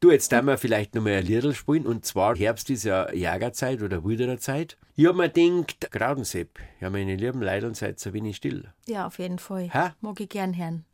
Du, 0.00 0.10
jetzt 0.10 0.32
darf 0.32 0.44
wir 0.44 0.58
vielleicht 0.58 0.94
noch 0.94 1.02
mal 1.02 1.14
ein 1.14 1.24
Liedl 1.24 1.54
spielen. 1.54 1.86
Und 1.86 2.04
zwar, 2.04 2.36
Herbst 2.36 2.70
ist 2.70 2.84
ja 2.84 3.12
Jagerzeit 3.12 3.82
oder 3.82 4.04
Wildererzeit. 4.04 4.76
Ich 4.96 5.06
hab 5.06 5.16
mir 5.16 5.28
gedacht, 5.28 5.90
Graudensepp, 5.90 6.58
ja, 6.80 6.90
meine 6.90 7.16
lieben 7.16 7.42
Leute, 7.42 7.74
seid 7.74 8.00
so 8.00 8.12
wenig 8.12 8.36
still. 8.36 8.72
ja, 8.86 9.06
auf 9.06 9.18
jeden 9.18 9.38
Fall. 9.38 9.70
Hä? 9.72 9.90
Mag 10.00 10.20
ich 10.20 10.28
gern 10.28 10.56
hören. 10.56 10.84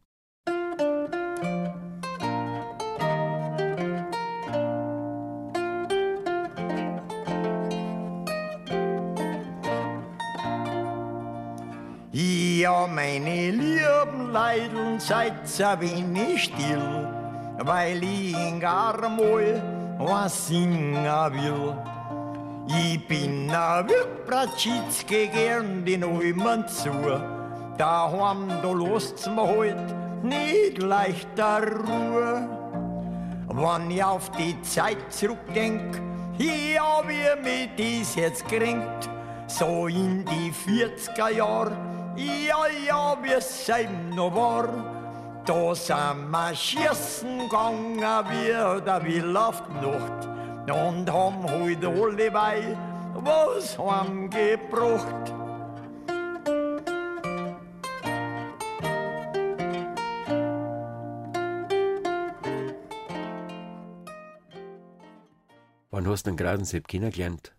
Ja, 12.61 12.87
meine 12.87 13.51
lieben 13.53 14.33
Leidl, 14.33 14.98
seid 14.98 15.35
ein 15.61 15.81
wenig 15.81 16.42
still, 16.44 17.07
weil 17.59 18.03
ich 18.03 18.35
in 18.35 18.61
gar 18.61 19.09
mal 19.09 19.62
was 19.99 20.49
singen 20.49 21.05
will. 21.05 21.75
Ich 22.68 23.07
bin 23.09 23.51
a 23.51 23.83
Wirtbratschitzke 23.87 25.29
gern 25.29 25.85
den 25.85 26.05
Almen 26.05 26.68
zu. 26.68 26.90
Daheim, 27.77 28.49
da 28.62 28.73
lasst's 28.73 29.27
mir 29.27 29.47
halt 29.47 30.23
nicht 30.23 30.83
leichter 30.83 31.62
Ruhe. 31.62 32.49
Wenn 33.49 33.90
ich 33.90 34.05
auf 34.05 34.31
die 34.33 34.61
Zeit 34.62 35.12
zurückdenk, 35.12 36.01
ja, 36.38 37.03
wie 37.07 37.42
mich 37.42 37.71
das 38.03 38.14
jetzt 38.14 38.47
kränkt, 38.47 39.09
so 39.47 39.87
in 39.87 40.25
die 40.27 40.53
40er 40.53 41.31
Jahr, 41.31 41.71
ja, 42.16 42.66
ja, 42.87 43.16
wie 43.23 43.33
es 43.33 43.66
sein 43.66 44.11
noch 44.14 44.35
war, 44.35 44.68
da 45.49 45.75
sind 45.75 46.31
wir 46.31 46.55
schießen 46.55 47.39
gegangen 47.39 47.97
wie 48.29 48.85
der 48.85 49.03
Will 49.03 49.35
auf 49.35 49.63
die 49.67 49.87
Nacht 49.87 50.29
und 50.71 51.11
haben 51.11 51.43
halt 51.49 51.85
alle 51.85 52.31
bei 52.31 52.77
was 53.15 53.79
heimgebracht. 53.79 55.33
Wann 65.91 66.07
hast 66.07 66.27
du 66.27 66.31
den 66.31 66.37
Graudensepp 66.37 66.87
kennengelernt? 66.87 67.58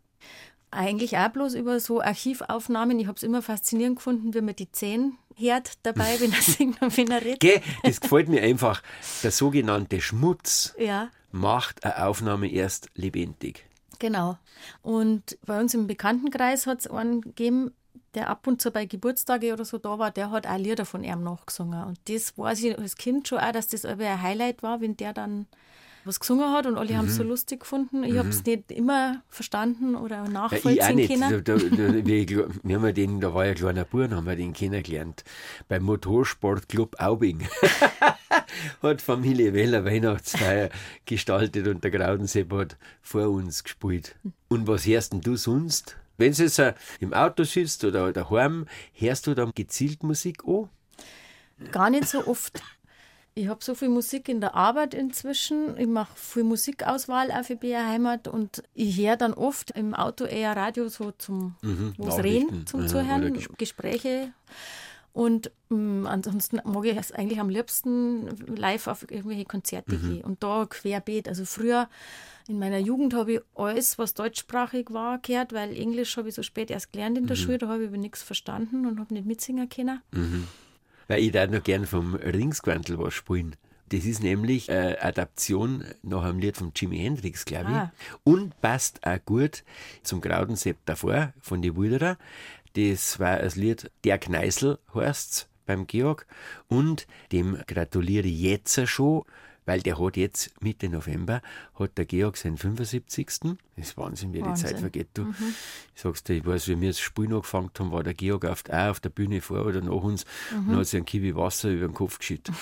Eigentlich 0.72 1.18
auch 1.18 1.30
bloß 1.30 1.56
über 1.56 1.80
so 1.80 2.02
Archivaufnahmen. 2.02 3.00
Ich 3.00 3.08
habe 3.08 3.16
es 3.18 3.24
immer 3.24 3.42
faszinierend 3.42 3.98
gefunden, 3.98 4.34
wie 4.34 4.42
man 4.42 4.56
die 4.56 4.72
Zehen 4.72 5.18
hört 5.36 5.74
dabei, 5.84 6.20
wenn 6.20 6.32
er 6.32 6.42
singt 6.42 6.82
und 6.82 6.96
wenn 6.96 7.10
er 7.10 7.22
redet. 7.22 7.40
Gell, 7.40 7.62
das 7.84 8.00
gefällt 8.02 8.30
mir 8.30 8.42
einfach. 8.44 8.84
Der 9.24 9.32
sogenannte 9.32 10.00
Schmutz 10.02 10.76
Ja, 10.78 11.10
macht 11.32 11.84
eine 11.84 12.06
Aufnahme 12.06 12.50
erst 12.52 12.90
lebendig. 12.96 13.66
genau. 14.00 14.38
Und 14.82 15.38
bei 15.46 15.60
uns 15.60 15.74
im 15.74 15.88
Bekanntenkreis 15.88 16.68
hat 16.68 16.82
es 16.82 16.88
einen 16.88 17.22
gegeben, 17.22 17.72
der 18.16 18.30
ab 18.30 18.46
und 18.48 18.62
zu 18.62 18.72
bei 18.72 18.86
Geburtstage 18.86 19.54
oder 19.54 19.64
so 19.66 19.78
da 19.78 19.98
war, 20.00 20.12
der 20.12 20.32
hat 20.32 20.48
auch 20.48 20.58
Lieder 20.58 20.86
von 20.86 21.04
ihm 21.04 21.24
nachgesungen. 21.24 21.84
Und 21.84 22.00
das 22.10 22.38
weiß 22.38 22.64
ich 22.64 22.78
als 22.78 22.96
Kind 22.96 23.28
schon 23.28 23.40
auch, 23.40 23.52
dass 23.52 23.68
das 23.68 23.86
ein 23.86 24.22
Highlight 24.22 24.62
war, 24.64 24.82
wenn 24.82 24.98
der 24.98 25.14
dann 25.14 25.48
was 26.06 26.20
gesungen 26.20 26.52
hat 26.52 26.66
und 26.66 26.78
alle 26.78 26.98
haben 26.98 27.08
es 27.08 27.16
so 27.16 27.24
lustig 27.24 27.62
gefunden. 27.62 28.04
Ich 28.04 28.18
habe 28.18 28.30
es 28.30 28.44
nicht 28.46 28.72
immer 28.72 29.22
verstanden 29.30 29.96
oder 29.96 30.24
Ja, 30.24 30.30
nachvollziehen 30.30 30.96
nicht. 30.96 31.10
können. 31.10 31.44
Da, 31.44 31.56
da, 31.56 31.58
da, 31.58 32.06
wir, 32.06 32.50
wir 32.64 32.76
haben 32.76 32.86
ja 32.86 32.92
den, 32.92 33.20
da 33.20 33.34
war 33.34 33.46
ja 33.46 33.52
ein 33.52 33.58
kleiner 33.58 33.86
Bub, 33.86 34.10
haben 34.12 34.26
wir 34.26 34.36
den 34.36 34.54
kennengelernt. 34.54 35.24
Beim 35.68 35.84
Motorsportclub 35.84 36.96
Aubing. 37.00 37.48
hat 38.82 39.02
Familie 39.02 39.54
Weller 39.54 39.86
Weihnachtsfeier 39.86 40.70
gestaltet 41.06 41.68
und 41.68 41.84
der 41.84 41.92
Graudensepp 41.92 42.52
hat 42.54 42.78
vor 43.02 43.30
uns 43.30 43.64
gespielt. 43.64 44.16
Und 44.48 44.68
was 44.68 44.86
hörst 44.86 45.14
denn 45.14 45.22
du 45.22 45.36
sonst? 45.36 45.98
Wenn 46.18 46.34
du 46.34 46.44
jetzt 46.44 46.62
im 47.00 47.14
Auto 47.14 47.44
sitzt 47.44 47.86
oder 47.86 48.12
daheim, 48.12 48.66
hörst 48.94 49.28
du 49.28 49.34
dann 49.36 49.52
gezielt 49.56 50.04
Musik 50.04 50.44
an? 50.46 50.70
Gar 51.72 51.90
nicht 51.92 52.08
so 52.08 52.26
oft. 52.28 52.62
Ich 53.40 53.48
habe 53.48 53.64
so 53.64 53.74
viel 53.74 53.88
Musik 53.90 54.28
in 54.28 54.42
der 54.42 54.54
Arbeit 54.56 54.94
inzwischen. 54.94 55.78
Ich 55.78 55.88
mache 55.88 56.12
viel 56.16 56.44
Musikauswahl 56.44 57.32
auch 57.32 57.44
für 57.46 57.56
BR 57.56 57.88
Heimat 57.88 58.28
und 58.28 58.64
ich 58.74 58.98
höre 58.98 59.16
dann 59.16 59.34
oft 59.34 59.72
im 59.72 59.94
Auto 59.94 60.26
eher 60.26 60.58
Radio 60.58 60.90
so 60.90 61.12
zum 61.12 61.56
wo 61.62 62.08
es 62.10 62.18
Nachrichten, 62.18 62.50
reden, 62.50 62.68
zum 62.68 62.82
ja, 62.82 62.88
Zuhören, 62.88 63.34
Ges- 63.38 63.58
Gespräche. 63.58 64.34
Und 65.14 65.52
ähm, 65.72 66.06
ansonsten 66.06 66.60
mag 66.66 66.86
ich 66.86 66.98
es 66.98 67.12
eigentlich 67.14 67.40
am 67.40 67.50
liebsten 67.50 68.28
live 68.56 68.88
auf 68.88 69.04
irgendwelche 69.10 69.46
Konzerte 69.46 69.98
gehen. 69.98 70.22
Und 70.22 70.44
da 70.44 70.66
querbeet. 70.70 71.28
Also 71.30 71.46
früher 71.46 71.88
in 72.48 72.60
meiner 72.60 72.78
Jugend 72.80 73.14
habe 73.14 73.34
ich 73.34 73.40
alles, 73.56 73.98
was 73.98 74.14
deutschsprachig 74.16 74.88
war, 74.92 75.18
gehört, 75.20 75.54
weil 75.54 75.76
Englisch 75.76 76.18
habe 76.18 76.28
ich 76.30 76.36
so 76.36 76.44
spät 76.44 76.70
erst 76.72 76.92
gelernt 76.92 77.18
in 77.18 77.26
der 77.28 77.36
Schule. 77.36 77.58
Da 77.58 77.68
habe 77.70 77.84
ich 77.84 77.88
aber 77.88 77.98
nichts 77.98 78.22
verstanden 78.22 78.86
und 78.86 79.00
habe 79.00 79.14
nicht 79.14 79.26
mitsingen 79.26 79.70
können. 79.70 80.02
Weil 81.10 81.24
ich 81.24 81.34
da 81.34 81.46
noch 81.48 81.64
gern 81.64 81.86
vom 81.86 82.16
Ringsquantel 82.16 82.98
was 82.98 83.14
spielen. 83.14 83.58
Das 83.90 84.06
ist 84.06 84.22
nämlich 84.22 84.72
eine 84.72 85.02
Adaption 85.02 85.84
nach 86.04 86.24
einem 86.24 86.38
Lied 86.38 86.56
von 86.56 86.72
Jimi 86.76 87.00
Hendrix, 87.00 87.44
glaube 87.44 87.72
ich. 87.72 87.76
Ah. 87.76 87.92
Und 88.24 88.62
passt 88.62 89.06
auch 89.06 89.18
gut 89.26 89.64
zum 90.04 90.22
Graudensepp 90.22 90.78
davor 90.86 91.34
von 91.42 91.64
die 91.64 91.76
Wilderer. 91.76 92.18
Das 92.76 93.20
war 93.20 93.40
das 93.40 93.56
Lied 93.56 93.92
Der 94.04 94.20
Kneißl 94.20 94.78
heißt's 94.94 95.50
beim 95.66 95.88
Georg. 95.88 96.28
Und 96.68 97.08
dem 97.32 97.58
gratuliere 97.66 98.28
ich 98.28 98.40
jetzt 98.40 98.88
schon, 98.88 99.24
weil 99.70 99.82
der 99.82 100.00
hat 100.00 100.18
jetzt 100.18 100.64
Mitte 100.64 100.90
November, 100.90 101.44
hat 101.78 101.96
der 102.00 102.06
Georg 102.06 102.38
seinen 102.38 102.58
75. 102.58 103.28
Das 103.28 103.54
ist 103.78 103.98
Wahnsinn, 103.98 104.34
wie 104.34 104.40
die 104.40 104.46
Wahnsinn. 104.46 104.70
Zeit 104.70 104.80
vergeht. 104.80 105.10
Du. 105.14 105.32
Ich 105.94 106.02
sag's 106.02 106.24
dir, 106.24 106.38
ich 106.38 106.46
weiß, 106.46 106.70
wie 106.70 106.82
wir 106.82 106.90
das 106.90 107.00
Spiel 107.00 107.28
angefangen 107.28 107.70
haben, 107.78 107.92
war 107.92 108.02
der 108.02 108.16
Georg 108.16 108.46
auf, 108.46 108.64
auch 108.68 108.90
auf 108.90 109.00
der 109.00 109.10
Bühne 109.10 109.42
vor 109.42 109.68
oder 109.68 109.82
nach 109.82 109.92
uns 109.92 110.26
und 110.52 110.76
hat 110.76 110.88
sich 110.88 110.98
einen 110.98 111.06
Kiwi 111.06 111.36
Wasser 111.36 111.70
über 111.70 111.88
den 111.88 111.94
Kopf 111.94 112.18
geschüttet. 112.18 112.56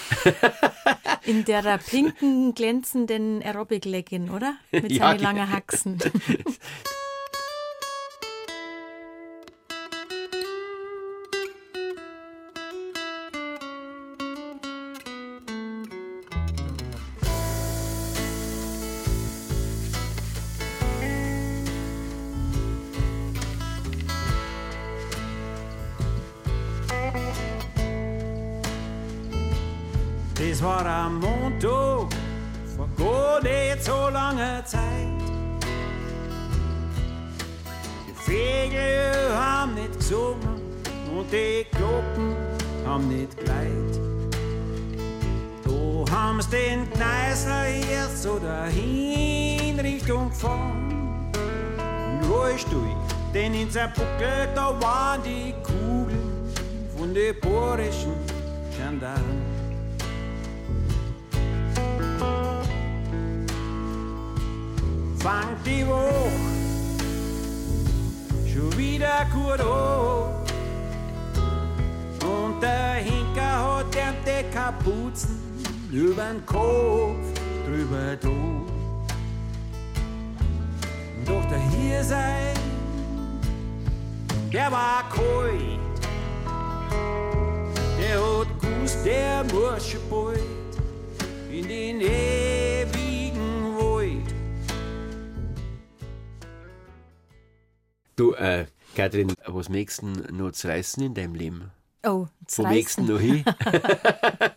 In 1.23 1.45
der 1.45 1.77
pinken, 1.77 2.53
glänzenden 2.55 3.41
Aerobic-Legging, 3.41 4.29
oder? 4.29 4.57
Mit 4.73 4.91
Ja, 4.91 5.11
seinen 5.11 5.21
langen 5.21 5.49
Haxen. 5.49 5.99
Das 30.57 30.65
war 30.65 30.85
am 30.87 31.19
Montag 31.19 32.07
vor 32.75 32.89
gar 32.97 33.43
nicht 33.43 33.83
so 33.83 34.09
langer 34.09 34.65
Zeit. 34.65 34.81
Die 38.07 38.13
Vögel 38.15 39.35
haben 39.35 39.75
nicht 39.75 39.99
gesungen 39.99 40.59
und 41.15 41.31
die 41.31 41.63
Glocken 41.77 42.35
haben 42.87 43.07
nicht 43.07 43.37
gleit. 43.37 44.01
Da 45.63 46.11
haben 46.11 46.41
sie 46.41 46.49
den 46.49 46.91
Kneißler 46.91 47.67
erst 47.91 48.23
so 48.23 48.39
dahin 48.39 49.79
Richtung 49.79 50.29
gefahren. 50.29 51.31
Ist 52.55 52.65
durch, 52.71 52.95
denn 53.31 53.53
in 53.53 53.69
sein 53.69 53.93
Buckel 53.93 54.49
da 54.55 54.73
waren 54.81 55.21
die 55.21 55.53
Kugeln 55.61 56.51
von 56.97 57.13
den 57.13 57.39
bohrischen 57.41 58.15
Gendarmen. 58.75 59.46
Fangt 65.27 65.65
die 65.65 65.85
Woche 65.85 66.31
schon 68.49 68.77
wieder 68.77 69.25
gut 69.33 69.59
an. 69.59 70.45
Und 72.33 72.61
der 72.61 72.93
Henker 73.07 73.55
hat 73.67 73.93
ihm 73.95 74.15
die 74.25 74.43
Kapuzen 74.55 75.37
übern 75.91 76.45
Kopf 76.45 77.25
drüber 77.65 78.15
da. 78.21 78.37
Doch 81.25 81.45
der 81.49 81.63
hier 81.75 82.03
sein, 82.03 82.55
der 84.53 84.71
war 84.71 85.03
kalt. 85.09 85.95
Der 87.99 88.15
hat 88.15 88.61
gewusst, 88.61 88.99
der 89.03 89.43
muss 89.51 89.89
schon 89.89 90.09
bald 90.09 90.39
in 91.51 91.67
den 91.67 91.99
ewigen 91.99 92.46
Du, 98.17 98.33
äh, 98.33 98.65
Kathrin, 98.95 99.31
was 99.45 99.69
möchtest 99.69 100.01
du 100.01 100.11
denn 100.11 100.37
noch 100.37 100.51
zu 100.51 100.67
reißen 100.67 101.03
in 101.03 101.13
deinem 101.13 101.35
Leben? 101.35 101.71
Oh, 102.03 102.25
das 102.43 102.57
Wo 102.57 102.63
möchtest 102.63 102.97
du 102.97 103.03
noch 103.03 103.19
hin? 103.19 103.45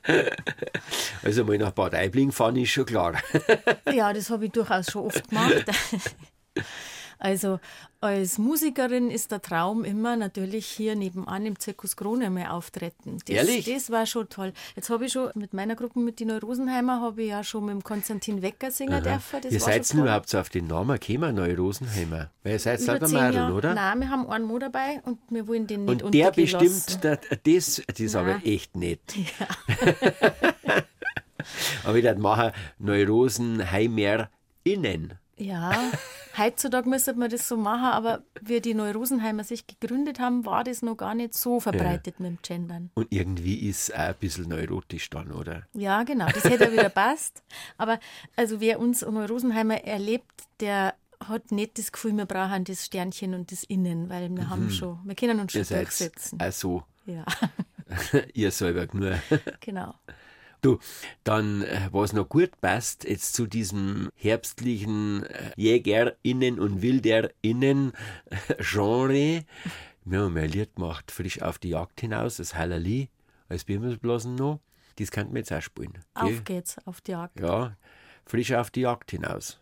also 1.22 1.44
mal 1.44 1.58
nach 1.58 1.72
Bad 1.72 1.94
Aibling 1.94 2.32
fahren 2.32 2.56
ist 2.56 2.70
schon 2.70 2.86
klar. 2.86 3.20
Ja, 3.92 4.14
das 4.14 4.30
habe 4.30 4.46
ich 4.46 4.52
durchaus 4.52 4.90
schon 4.90 5.06
oft 5.06 5.28
gemacht. 5.28 5.66
Also 7.22 7.60
als 8.02 8.38
Musikerin 8.38 9.10
ist 9.10 9.30
der 9.30 9.42
Traum 9.42 9.84
immer 9.84 10.16
natürlich 10.16 10.66
hier 10.66 10.94
nebenan 10.94 11.44
im 11.44 11.58
Zirkus 11.58 11.96
Krone 11.96 12.30
mal 12.30 12.48
auftreten. 12.48 13.18
Das, 13.26 13.36
Ehrlich? 13.36 13.66
Das 13.66 13.90
war 13.90 14.06
schon 14.06 14.26
toll. 14.30 14.54
Jetzt 14.74 14.88
habe 14.88 15.04
ich 15.04 15.12
schon 15.12 15.30
mit 15.34 15.52
meiner 15.52 15.76
Gruppe, 15.76 16.00
mit 16.00 16.18
den 16.18 16.28
Neurosenheimer, 16.28 17.02
habe 17.02 17.22
ich 17.22 17.28
ja 17.28 17.44
schon 17.44 17.66
mit 17.66 17.74
dem 17.74 17.84
Konstantin 17.84 18.40
Wecker 18.40 18.70
singen 18.70 19.02
dürfen. 19.02 19.40
Das 19.42 19.52
Ihr 19.52 19.60
seid 19.60 19.86
toll. 19.86 20.00
überhaupt 20.00 20.30
so 20.30 20.38
auf 20.38 20.48
den 20.48 20.66
Namen 20.66 20.98
gekommen, 20.98 21.34
Neue 21.34 21.54
Rosenheimer? 21.56 22.30
Weil 22.42 22.52
ihr 22.52 22.58
seid 22.58 22.80
selber 22.80 23.06
Jahre. 23.06 23.52
oder? 23.52 23.74
Nein, 23.74 24.00
wir 24.00 24.08
haben 24.08 24.26
einen 24.30 24.46
Mo 24.46 24.58
dabei 24.58 25.02
und 25.04 25.18
wir 25.28 25.46
wollen 25.46 25.66
den 25.66 25.84
nicht 25.84 26.02
Und 26.02 26.14
der 26.14 26.30
bestimmt, 26.30 27.04
der, 27.04 27.18
das, 27.18 27.82
das 27.86 28.00
ist 28.00 28.16
aber 28.16 28.40
echt 28.44 28.76
nett. 28.76 29.00
aber 31.84 31.98
ich 31.98 32.04
würde 32.04 32.20
machen, 32.20 32.52
Neurosenheimer 32.78 34.30
innen. 34.64 35.19
Ja, 35.40 35.90
heutzutage 36.36 36.88
müsste 36.88 37.14
man 37.14 37.30
das 37.30 37.48
so 37.48 37.56
machen, 37.56 37.84
aber 37.92 38.22
wie 38.42 38.60
die 38.60 38.74
Neurosenheimer 38.74 39.42
sich 39.42 39.66
gegründet 39.66 40.20
haben, 40.20 40.44
war 40.44 40.64
das 40.64 40.82
noch 40.82 40.96
gar 40.96 41.14
nicht 41.14 41.34
so 41.34 41.60
verbreitet 41.60 42.20
mit 42.20 42.28
dem 42.30 42.38
Gendern. 42.42 42.90
Und 42.94 43.06
irgendwie 43.10 43.68
ist 43.68 43.94
auch 43.94 43.98
ein 44.00 44.14
bisschen 44.20 44.48
neurotisch 44.48 45.08
dann, 45.10 45.32
oder? 45.32 45.62
Ja, 45.72 46.02
genau, 46.02 46.26
das 46.26 46.44
hätte 46.44 46.64
ja 46.66 46.72
wieder 46.72 46.90
passt. 46.90 47.42
Aber 47.78 47.98
also 48.36 48.60
wer 48.60 48.78
uns 48.80 49.00
Neurosenheimer 49.02 49.82
erlebt, 49.84 50.30
der 50.60 50.94
hat 51.26 51.52
nicht 51.52 51.78
das 51.78 51.90
Gefühl, 51.92 52.12
wir 52.16 52.26
brauchen 52.26 52.64
das 52.64 52.86
Sternchen 52.86 53.34
und 53.34 53.50
das 53.50 53.64
Innen, 53.64 54.08
weil 54.08 54.28
wir 54.30 54.48
haben 54.50 54.70
schon, 54.70 54.98
wir 55.04 55.14
können 55.14 55.40
uns 55.40 55.52
schon 55.52 55.64
durchsetzen. 55.66 56.38
auch 56.40 56.52
so, 56.52 56.82
Ja, 57.06 57.24
ihr 58.34 58.50
selber 58.50 58.86
nur. 58.92 59.18
genau. 59.60 59.94
Du, 60.60 60.78
dann, 61.24 61.62
äh, 61.62 61.88
was 61.90 62.12
noch 62.12 62.28
gut 62.28 62.60
passt, 62.60 63.04
jetzt 63.04 63.34
zu 63.34 63.46
diesem 63.46 64.10
herbstlichen 64.14 65.24
äh, 65.24 65.52
JägerInnen 65.56 66.60
und 66.60 66.82
WilderInnen 66.82 67.92
äh, 68.26 68.54
Genre. 68.58 69.44
Wir 70.04 70.20
haben 70.20 70.36
ein 70.36 70.50
Lied 70.50 70.74
gemacht, 70.76 71.10
frisch 71.10 71.40
auf 71.40 71.58
die 71.58 71.70
Jagd 71.70 72.00
hinaus, 72.00 72.36
das 72.36 72.54
Hallali, 72.54 73.08
als 73.48 73.64
Bimmersblasen 73.64 74.34
noch. 74.34 74.60
Das 74.96 75.10
könnten 75.10 75.32
wir 75.34 75.40
jetzt 75.40 75.52
auch 75.52 75.62
spielen. 75.62 75.92
gell? 75.92 76.02
Auf 76.14 76.44
geht's, 76.44 76.76
auf 76.84 77.00
die 77.00 77.12
Jagd. 77.12 77.40
Ja, 77.40 77.76
frisch 78.26 78.52
auf 78.52 78.70
die 78.70 78.82
Jagd 78.82 79.10
hinaus. 79.12 79.60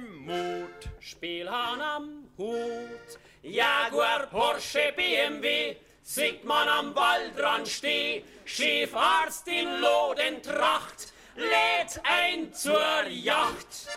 Frischem 0.00 0.24
Mut. 0.24 0.90
Spielhahn 1.00 1.80
am 1.80 2.24
Hut, 2.36 3.18
Jaguar, 3.42 4.26
Porsche, 4.30 4.92
BMW. 4.96 5.76
Sieht 6.02 6.44
man 6.44 6.68
am 6.68 6.94
Waldrand 6.94 7.68
steh. 7.68 8.22
Schiefarzt 8.44 9.46
in 9.48 9.80
Lodentracht. 9.80 11.12
Lädt 11.36 12.00
ein 12.02 12.52
zur 12.52 13.06
Yacht. 13.08 13.88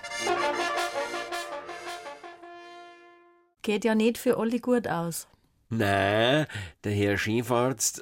Geht 3.62 3.86
ja 3.86 3.96
nicht 3.96 4.18
für 4.18 4.38
alle 4.38 4.60
gut 4.60 4.88
aus. 4.88 5.28
Nein, 5.70 6.46
der 6.84 6.92
Herr 6.92 7.18
Chefarzt. 7.18 8.02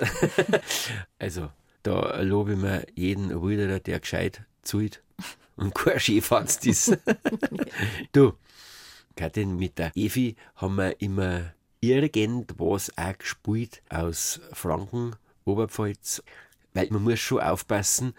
also, 1.19 1.49
da 1.83 2.21
lobe 2.21 2.53
ich 2.53 2.57
mir 2.57 2.85
jeden 2.95 3.41
Wilderer, 3.41 3.79
der 3.79 3.99
gescheit 3.99 4.41
zahlt 4.63 5.01
und 5.65 5.75
kein 5.75 5.99
Chefarzt 5.99 6.65
ist. 6.65 6.97
du, 8.11 8.33
Katrin, 9.15 9.55
mit 9.57 9.77
der 9.77 9.95
Evi 9.95 10.35
haben 10.55 10.75
wir 10.75 10.99
immer 11.01 11.53
irgendwas 11.79 12.91
auch 12.97 13.17
gespielt 13.17 13.81
aus 13.89 14.39
Franken, 14.53 15.15
Oberpfalz, 15.45 16.23
weil 16.73 16.87
man 16.89 17.03
muss 17.03 17.19
schon 17.19 17.41
aufpassen, 17.41 18.13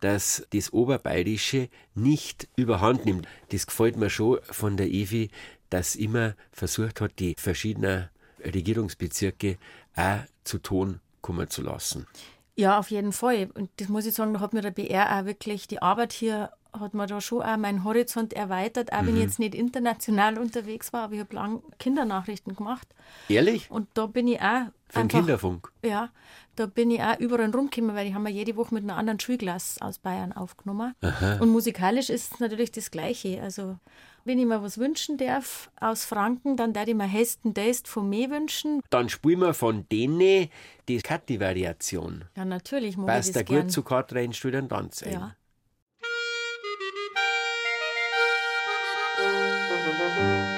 dass 0.00 0.46
das 0.50 0.72
Oberbayerische 0.72 1.68
nicht 1.94 2.48
überhand 2.56 3.06
nimmt. 3.06 3.26
Das 3.50 3.66
gefällt 3.66 3.96
mir 3.96 4.10
schon 4.10 4.40
von 4.42 4.76
der 4.76 4.88
Evi, 4.88 5.30
dass 5.70 5.96
immer 5.96 6.34
versucht 6.52 7.00
hat, 7.00 7.18
die 7.18 7.34
verschiedenen 7.38 8.08
Regierungsbezirke 8.44 9.58
auch 9.96 10.20
zu 10.44 10.58
Ton 10.58 11.00
kommen 11.22 11.48
zu 11.48 11.62
lassen. 11.62 12.06
Ja, 12.54 12.78
auf 12.78 12.90
jeden 12.90 13.12
Fall. 13.12 13.50
Und 13.54 13.70
das 13.76 13.88
muss 13.88 14.06
ich 14.06 14.14
sagen, 14.14 14.34
da 14.34 14.40
hat 14.40 14.54
mir 14.54 14.62
der 14.62 14.70
BR 14.70 15.18
auch 15.18 15.24
wirklich 15.26 15.66
die 15.66 15.82
Arbeit 15.82 16.12
hier, 16.12 16.52
hat 16.80 16.94
mir 16.94 17.06
da 17.06 17.20
schon 17.20 17.42
auch 17.42 17.56
meinen 17.56 17.84
Horizont 17.84 18.32
erweitert, 18.32 18.92
auch 18.92 19.06
wenn 19.06 19.16
ich 19.16 19.22
jetzt 19.22 19.38
nicht 19.38 19.54
international 19.54 20.38
unterwegs 20.38 20.92
war, 20.92 21.04
aber 21.04 21.14
ich 21.14 21.20
habe 21.20 21.34
lange 21.34 21.62
Kindernachrichten 21.78 22.54
gemacht. 22.54 22.88
Ehrlich? 23.28 23.70
Und 23.70 23.88
da 23.94 24.06
bin 24.06 24.28
ich 24.28 24.40
auch. 24.40 24.66
Für 24.88 25.00
den 25.00 25.08
Kinderfunk? 25.08 25.72
Ja, 25.84 26.10
da 26.54 26.66
bin 26.66 26.90
ich 26.92 27.00
auch 27.00 27.18
überall 27.18 27.50
rumgekommen, 27.50 27.96
weil 27.96 28.06
die 28.06 28.14
haben 28.14 28.22
wir 28.22 28.30
jede 28.30 28.56
Woche 28.56 28.72
mit 28.72 28.84
einer 28.84 28.96
anderen 28.96 29.18
Schulklasse 29.18 29.82
aus 29.82 29.98
Bayern 29.98 30.32
aufgenommen. 30.32 30.94
Und 31.40 31.48
musikalisch 31.48 32.08
ist 32.08 32.34
es 32.34 32.40
natürlich 32.40 32.70
das 32.70 32.92
Gleiche. 32.92 33.42
Also, 33.42 33.78
wenn 34.24 34.38
ich 34.38 34.46
mir 34.46 34.62
was 34.62 34.78
wünschen 34.78 35.18
darf 35.18 35.70
aus 35.80 36.04
Franken, 36.04 36.56
dann 36.56 36.72
darf 36.72 36.86
ich 36.86 36.94
mir 36.94 37.04
Hesten 37.04 37.52
Deist 37.52 37.88
von 37.88 38.08
mir 38.08 38.30
wünschen. 38.30 38.80
Dann 38.90 39.08
spielen 39.08 39.40
wir 39.40 39.54
von 39.54 39.88
denen 39.88 40.48
die 40.88 40.98
Katti-Variation. 40.98 42.24
Ja, 42.36 42.44
natürlich, 42.44 42.96
Passt 42.96 43.30
ich 43.30 43.34
da 43.34 43.42
gut 43.42 43.70
zu 43.72 43.82
Katrin 43.82 44.32
Student 44.32 44.70
Tanz 44.70 45.02
ein. 45.02 45.34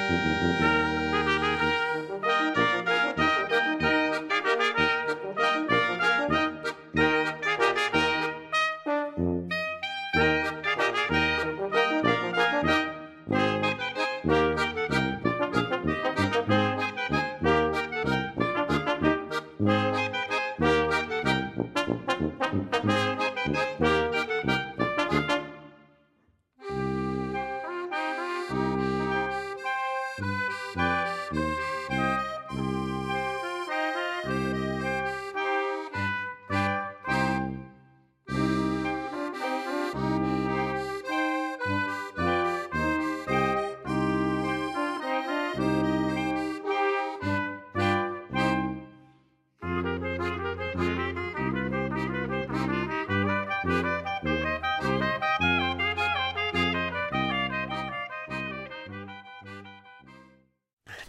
Ja. 0.09 0.78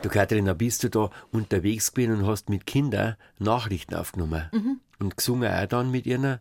Du 0.10 0.16
Katrin, 0.16 0.52
bist 0.58 0.82
du 0.82 0.90
da 0.90 1.12
unterwegs 1.32 1.94
gewesen 1.94 2.16
und 2.16 2.26
hast 2.26 2.50
mit 2.50 2.66
Kindern 2.66 3.16
Nachrichten 3.38 3.94
aufgenommen. 3.94 4.50
Mhm. 4.52 4.80
Und 4.98 5.18
gesungen 5.18 5.54
auch 5.54 5.68
dann 5.68 5.92
mit 5.92 6.08
ihnen. 6.08 6.40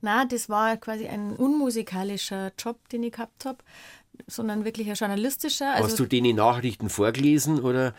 Na, 0.00 0.24
das 0.24 0.48
war 0.48 0.76
quasi 0.78 1.06
ein 1.06 1.36
unmusikalischer 1.36 2.50
Job, 2.58 2.88
den 2.88 3.04
ich 3.04 3.12
gehabt 3.12 3.44
habe, 3.44 3.58
sondern 4.26 4.64
wirklich 4.64 4.88
ein 4.88 4.94
journalistischer. 4.94 5.72
Also, 5.74 5.88
Hast 5.88 5.98
du 5.98 6.06
denen 6.06 6.36
Nachrichten 6.36 6.88
vorgelesen 6.88 7.60
oder 7.60 7.94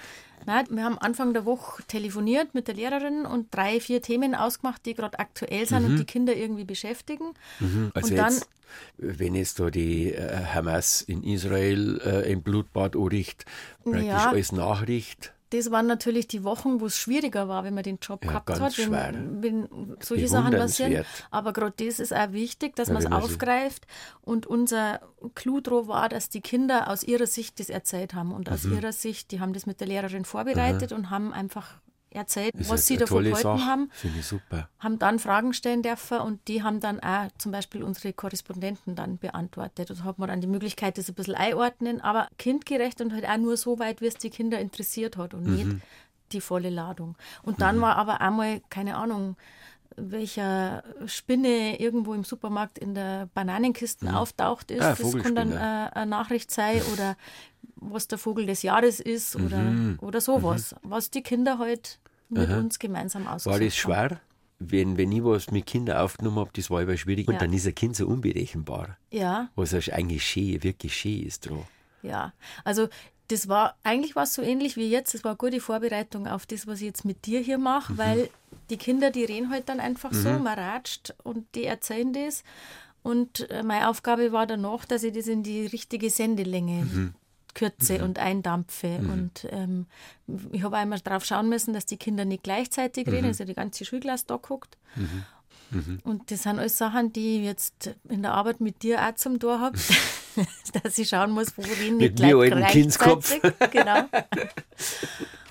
Nein, 0.47 0.66
wir 0.70 0.84
haben 0.84 0.97
Anfang 0.99 1.34
der 1.34 1.45
Woche 1.45 1.82
telefoniert 1.88 2.53
mit 2.53 2.68
der 2.68 2.76
Lehrerin 2.76 3.26
und 3.26 3.53
drei, 3.55 3.80
vier 3.80 4.01
Themen 4.01 4.36
ausgemacht, 4.36 4.86
die 4.86 4.93
gerade 4.93 5.18
aktuell 5.18 5.66
sind 5.68 5.86
und 5.86 5.97
die 5.97 6.05
Kinder 6.05 6.36
irgendwie 6.36 6.66
beschäftigen. 6.66 7.34
also 7.95 8.09
und 8.09 8.16
dann, 8.16 8.34
jetzt, 8.34 8.49
wenn 8.97 9.34
jetzt 9.34 9.59
da 9.59 9.72
die 9.72 10.13
äh, 10.13 10.45
Hamas 10.53 11.01
in 11.01 11.24
Israel 11.24 11.99
äh, 12.05 12.32
im 12.32 12.43
Blutbad 12.43 12.95
anricht, 12.95 13.45
praktisch 13.84 14.05
Ja. 14.05 14.32
als 14.32 14.51
Nachricht. 14.51 15.34
Das 15.55 15.71
waren 15.71 15.87
natürlich 15.87 16.27
die 16.27 16.43
Wochen, 16.43 16.79
wo 16.81 16.85
es 16.87 16.97
schwieriger 16.97 17.47
war, 17.47 17.63
wenn 17.63 17.73
man 17.73 17.83
den 17.83 17.97
Job 18.01 18.23
Ja, 18.23 18.29
gehabt 18.31 18.49
hat, 18.49 18.77
wenn, 18.77 18.85
schwer. 18.87 19.13
wenn 19.41 19.95
solche 20.01 20.27
Sachen 20.27 20.51
passieren. 20.53 21.03
Aber 21.31 21.53
gerade 21.53 21.73
das 21.85 21.99
ist 21.99 22.13
auch 22.13 22.31
wichtig, 22.31 22.75
dass 22.75 22.89
Ja, 22.89 22.93
man 22.95 23.03
es 23.03 23.11
aufgreift. 23.11 23.87
Und 24.21 24.45
unser 24.45 24.99
Clou 25.35 25.61
drauf 25.61 25.87
war, 25.87 26.09
dass 26.09 26.29
die 26.29 26.41
Kinder 26.41 26.89
aus 26.89 27.03
ihrer 27.03 27.27
Sicht 27.27 27.59
das 27.59 27.69
erzählt 27.69 28.13
haben. 28.13 28.31
Und 28.31 28.49
aus 28.49 28.63
Mhm. 28.65 28.73
ihrer 28.73 28.91
Sicht, 28.91 29.31
die 29.31 29.39
haben 29.39 29.53
das 29.53 29.65
mit 29.65 29.79
der 29.79 29.87
Lehrerin 29.87 30.25
vorbereitet 30.25 30.91
und 30.91 31.09
haben 31.09 31.33
einfach 31.33 31.75
erzählt, 32.16 32.53
Das 32.57 32.70
was 32.70 32.88
sie 32.88 32.97
davon 32.97 33.24
gehalten 33.24 33.43
Sache. 33.43 33.66
haben. 33.66 33.89
Finde 33.93 34.20
ich 34.20 34.26
super. 34.26 34.70
haben 34.80 34.99
dann 34.99 35.20
Fragen 35.20 35.53
stellen 35.53 35.82
dürfen 35.84 36.20
und 36.20 36.47
die 36.47 36.63
haben 36.63 36.80
dann 36.80 36.99
auch 36.99 37.28
zum 37.38 37.51
Beispiel 37.51 37.84
unsere 37.84 38.13
Korrespondenten 38.13 38.95
dann 38.95 39.18
beantwortet. 39.18 39.91
Und 39.91 39.99
da 39.99 40.03
hat 40.05 40.20
man 40.20 40.30
dann 40.30 40.41
die 40.41 40.47
Möglichkeit, 40.47 40.97
das 40.97 41.09
ein 41.09 41.16
bisschen 41.16 41.36
einordnen, 41.36 42.01
aber 42.01 42.28
kindgerecht 42.38 43.01
und 43.01 43.13
halt 43.13 43.28
auch 43.28 43.38
nur 43.38 43.57
so 43.57 43.80
weit, 43.80 44.01
wie 44.01 44.07
es 44.07 44.16
die 44.16 44.30
Kinder 44.30 44.59
interessiert 44.59 45.18
hat 45.18 45.34
und 45.34 45.43
nicht 45.43 45.68
die 46.32 46.41
volle 46.41 46.70
Ladung. 46.70 47.16
Und 47.43 47.61
dann 47.61 47.80
war 47.82 47.97
aber 47.97 48.22
einmal, 48.22 48.61
keine 48.70 48.97
Ahnung, 48.97 49.36
welcher 49.97 50.84
Spinne 51.05 51.80
irgendwo 51.80 52.13
im 52.13 52.24
Supermarkt 52.24 52.78
in 52.78 52.95
der 52.95 53.30
Bananenkiste 53.34 54.16
auftaucht 54.16 54.72
ist. 54.72 54.82
Ah, 54.82 54.95
das 54.95 55.18
kann 55.18 55.36
dann 55.36 55.51
äh, 55.51 55.55
eine 55.93 56.05
Nachricht 56.09 56.51
sein 56.51 56.82
oder 56.93 57.16
was 57.78 58.07
der 58.07 58.18
Vogel 58.18 58.45
des 58.45 58.61
Jahres 58.63 58.99
ist 58.99 59.36
oder, 59.36 59.74
oder 60.01 60.22
sowas, 60.22 60.76
was 60.82 61.11
die 61.11 61.22
Kinder 61.22 61.59
halt 61.59 61.99
mit 62.30 62.49
uns 62.49 62.80
gemeinsam 62.80 63.28
ausgesucht 63.28 63.53
War 63.53 63.59
das 63.65 63.73
haben. 63.84 64.09
schwer? 64.09 64.21
Wenn, 64.59 64.97
wenn 64.97 65.11
ich 65.11 65.23
was 65.23 65.51
mit 65.51 65.65
Kindern 65.65 65.97
aufgenommen 65.97 66.39
habe, 66.39 66.49
das 66.53 66.69
war 66.69 66.82
immer 66.82 66.95
schwierig. 66.95 67.28
Und 67.28 67.34
Ja. 67.34 67.39
dann 67.41 67.51
ist 67.53 67.67
ein 67.67 67.76
Kind 67.76 67.95
so 67.95 68.07
unberechenbar. 68.07 68.97
Ja, 69.11 69.49
Was 69.55 69.73
eigentlich 69.89 70.26
schön, 70.26 70.63
wirklich 70.63 70.95
schön 70.95 71.23
ist 71.23 71.49
dran. 71.49 71.65
Ja, 72.01 72.34
also 72.63 72.88
das 73.28 73.47
war 73.49 73.76
eigentlich 73.84 74.15
was 74.15 74.34
so 74.36 74.41
ähnlich 74.41 74.78
wie 74.78 74.89
jetzt. 74.89 75.13
Das 75.13 75.23
war 75.23 75.32
eine 75.32 75.38
gute 75.38 75.59
Vorbereitung 75.59 76.28
auf 76.28 76.45
das, 76.45 76.67
was 76.67 76.80
ich 76.80 76.86
jetzt 76.86 77.03
mit 77.05 77.26
dir 77.26 77.39
hier 77.41 77.57
mache, 77.57 77.97
weil 77.97 78.30
die 78.69 78.78
Kinder, 78.78 79.11
die 79.11 79.26
reden 79.26 79.49
halt 79.49 79.67
dann 79.69 79.80
einfach 79.80 80.13
so, 80.13 80.30
man 80.39 80.57
ratscht 80.57 81.13
und 81.23 81.45
die 81.55 81.65
erzählen 81.65 82.13
das. 82.13 82.43
Und 83.03 83.49
äh, 83.51 83.61
meine 83.61 83.89
Aufgabe 83.89 84.32
war 84.32 84.47
danach, 84.47 84.86
dass 84.86 85.03
ich 85.03 85.13
das 85.13 85.28
in 85.28 85.43
die 85.43 85.65
richtige 85.65 86.09
Sendelänge 86.09 87.13
kürze 87.55 88.03
und 88.03 88.19
eindampfe. 88.19 88.99
Und 88.99 89.47
ähm, 89.49 89.87
ich 90.51 90.61
habe 90.61 90.77
einmal 90.77 90.99
drauf 90.99 91.25
schauen 91.25 91.49
müssen, 91.49 91.73
dass 91.73 91.87
die 91.87 91.97
Kinder 91.97 92.25
nicht 92.25 92.43
gleichzeitig 92.43 93.07
reden, 93.07 93.25
also 93.25 93.45
die 93.45 93.55
ganze 93.55 93.85
Schulklasse 93.85 94.25
da 94.27 94.37
guckt. 94.37 94.77
Und 96.03 96.31
das 96.31 96.43
sind 96.43 96.59
alles 96.59 96.77
Sachen, 96.77 97.11
die 97.11 97.37
ich 97.37 97.43
jetzt 97.43 97.95
in 98.07 98.21
der 98.21 98.33
Arbeit 98.33 98.61
mit 98.61 98.83
dir 98.83 99.01
auch 99.01 99.15
zum 99.15 99.39
Tor 99.39 99.59
habe, 99.59 99.77
dass 100.83 100.97
ich 100.97 101.09
schauen 101.09 101.31
muss, 101.31 101.57
wo 101.57 101.61
reden 101.61 101.97
mir 101.97 102.11
gleich 102.11 102.35
alten 102.35 102.65
Kindskopf. 102.67 103.39
gleichzeitig. 103.39 103.71
Genau. 103.71 104.03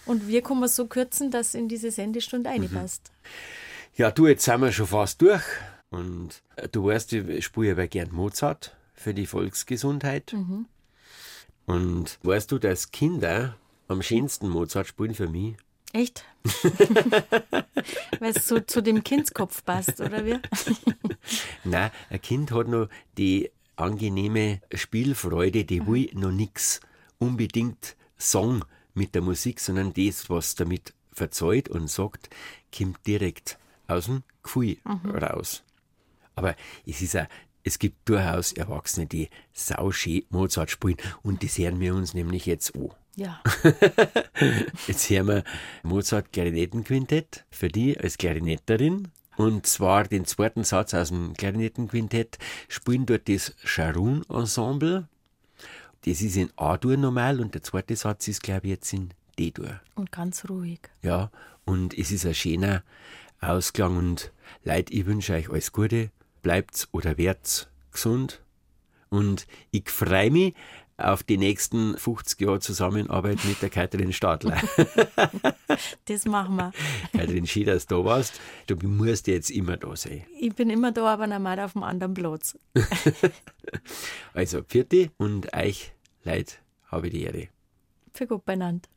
Und 0.07 0.28
wir 0.28 0.42
können 0.42 0.62
es 0.64 0.76
so 0.76 0.86
kürzen, 0.86 1.30
dass 1.30 1.55
in 1.55 1.68
diese 1.68 1.90
Sendestunde 1.90 2.50
reinpasst. 2.50 3.11
Ja, 3.96 4.11
du, 4.11 4.26
jetzt 4.26 4.44
sind 4.44 4.61
wir 4.61 4.72
schon 4.72 4.86
fast 4.86 5.22
durch. 5.22 5.42
Und 5.90 6.42
äh, 6.57 6.68
du 6.68 6.86
weißt, 6.86 7.12
ich 7.14 7.44
spiele 7.44 7.72
aber 7.72 7.86
gern 7.86 8.12
Mozart 8.12 8.76
für 8.94 9.14
die 9.14 9.26
Volksgesundheit. 9.26 10.34
Und 11.67 12.19
weißt 12.23 12.53
du, 12.53 12.59
dass 12.59 12.91
Kinder 12.91 13.57
am 13.89 14.03
schönsten 14.03 14.49
Mozart 14.49 14.87
spielen 14.87 15.15
für 15.15 15.29
mich? 15.29 15.57
Echt? 15.93 16.25
Weil 18.19 18.35
es 18.35 18.49
so 18.49 18.59
zu 18.61 18.83
dem 18.83 19.05
Kindskopf 19.05 19.65
passt, 19.65 20.01
oder 20.01 20.25
wie? 20.25 20.39
Nein, 21.65 21.91
ein 22.11 22.21
Kind 22.21 22.51
hat 22.51 22.69
noch 22.69 22.89
die 23.17 23.51
angenehme 23.77 24.61
Spielfreude, 24.73 25.65
die 25.65 25.87
will 25.87 26.11
noch 26.15 26.33
nichts 26.33 26.81
unbedingt 27.19 27.97
sagen 28.17 28.62
mit 28.95 29.15
der 29.15 29.23
Musik, 29.23 29.61
sondern 29.61 29.93
das, 29.93 30.29
was 30.29 30.55
damit 30.57 30.95
verzeiht 31.12 31.69
und 31.69 31.89
sagt, 31.89 32.29
kommt 32.77 33.07
direkt 33.07 33.59
aus 33.87 34.07
dem 34.07 34.23
Gefühl 34.43 34.79
raus. 35.05 35.62
Aber 36.37 36.57
es 36.87 37.01
ist 37.01 37.17
auch, 37.17 37.27
es 37.65 37.79
gibt 37.79 38.09
durchaus 38.09 38.53
Erwachsene, 38.53 39.07
die 39.07 39.31
sauschön 39.53 40.23
Mozart 40.29 40.71
spielen 40.71 40.99
und 41.23 41.43
das 41.43 41.59
hören 41.59 41.81
wir 41.81 41.95
uns 41.95 42.15
nämlich 42.15 42.47
jetzt 42.47 42.77
an. 42.77 42.91
Ja. 43.17 43.41
Jetzt 44.89 45.09
hören 45.09 45.29
wir 45.29 45.45
Mozart 45.85 46.33
Klarinettenquintett 46.33 47.45
für 47.49 47.69
die 47.69 47.97
als 47.97 48.19
Klarinetterin. 48.19 49.09
Und 49.37 49.67
zwar 49.67 50.05
den 50.05 50.25
zweiten 50.25 50.65
Satz 50.65 50.95
aus 50.95 51.09
dem 51.09 51.35
Klarinettenquintett 51.35 52.39
spielen 52.69 53.07
dort 53.07 53.29
das 53.29 53.55
Charun 53.62 54.25
Ensemble. 54.29 55.09
Das 56.05 56.21
ist 56.23 56.37
in 56.37 56.51
A-Dur 56.57 56.97
normal 56.97 57.41
und 57.41 57.55
der 57.55 57.62
zweite 57.62 57.95
Satz 57.95 58.27
ist, 58.27 58.43
glaube 58.43 58.67
ich, 58.67 58.71
jetzt 58.73 58.93
in 58.93 59.11
D-Dur. 59.39 59.81
Und 59.95 60.12
ganz 60.12 60.49
ruhig. 60.49 60.81
Ja, 61.03 61.31
und 61.65 61.97
es 61.97 62.11
ist 62.11 62.27
ein 62.27 62.35
schöner 62.35 62.83
Ausklang 63.41 63.97
und 63.97 64.33
Leute, 64.65 64.93
ich 64.93 65.07
wünsche 65.07 65.35
euch 65.35 65.51
alles 65.51 65.73
Gute, 65.73 66.11
bleibt's 66.45 66.86
oder 66.92 67.18
werd's 67.18 67.68
gesund 67.90 68.40
Und 69.11 69.49
ich 69.72 69.90
freue 69.90 70.30
mich 70.30 70.55
auf 70.97 71.24
die 71.24 71.38
nächsten 71.38 71.99
50 71.99 72.40
Jahre 72.40 72.61
Zusammenarbeit 72.61 73.45
mit 73.45 73.61
der 73.61 73.70
Katrin 73.70 74.12
Stadler. 74.12 74.61
Das 76.05 76.24
machen 76.24 76.55
wir. 76.57 76.72
Katrin, 77.12 77.47
schön, 77.47 77.64
dass 77.64 77.86
du 77.86 77.97
da 77.97 78.05
warst. 78.05 78.40
Du 78.68 78.76
musst 78.86 79.26
jetzt 79.26 79.51
immer 79.51 79.76
da 79.76 79.97
sein. 79.97 80.24
Ich 80.38 80.55
bin 80.55 80.70
immer 80.70 80.92
da, 80.92 81.14
aber 81.14 81.26
normal 81.26 81.59
auf 81.59 81.74
einem 81.74 81.82
anderen 81.82 82.14
Platz. 82.14 82.57
Also, 84.34 84.62
Pfiati 84.62 85.11
und 85.16 85.53
euch, 85.55 85.92
Leid, 86.22 86.61
habe 86.86 87.09
ich 87.09 87.12
die 87.14 87.22
Ehre. 87.22 87.49
Für 88.12 88.26
gut 88.26 88.45
beieinander. 88.45 88.88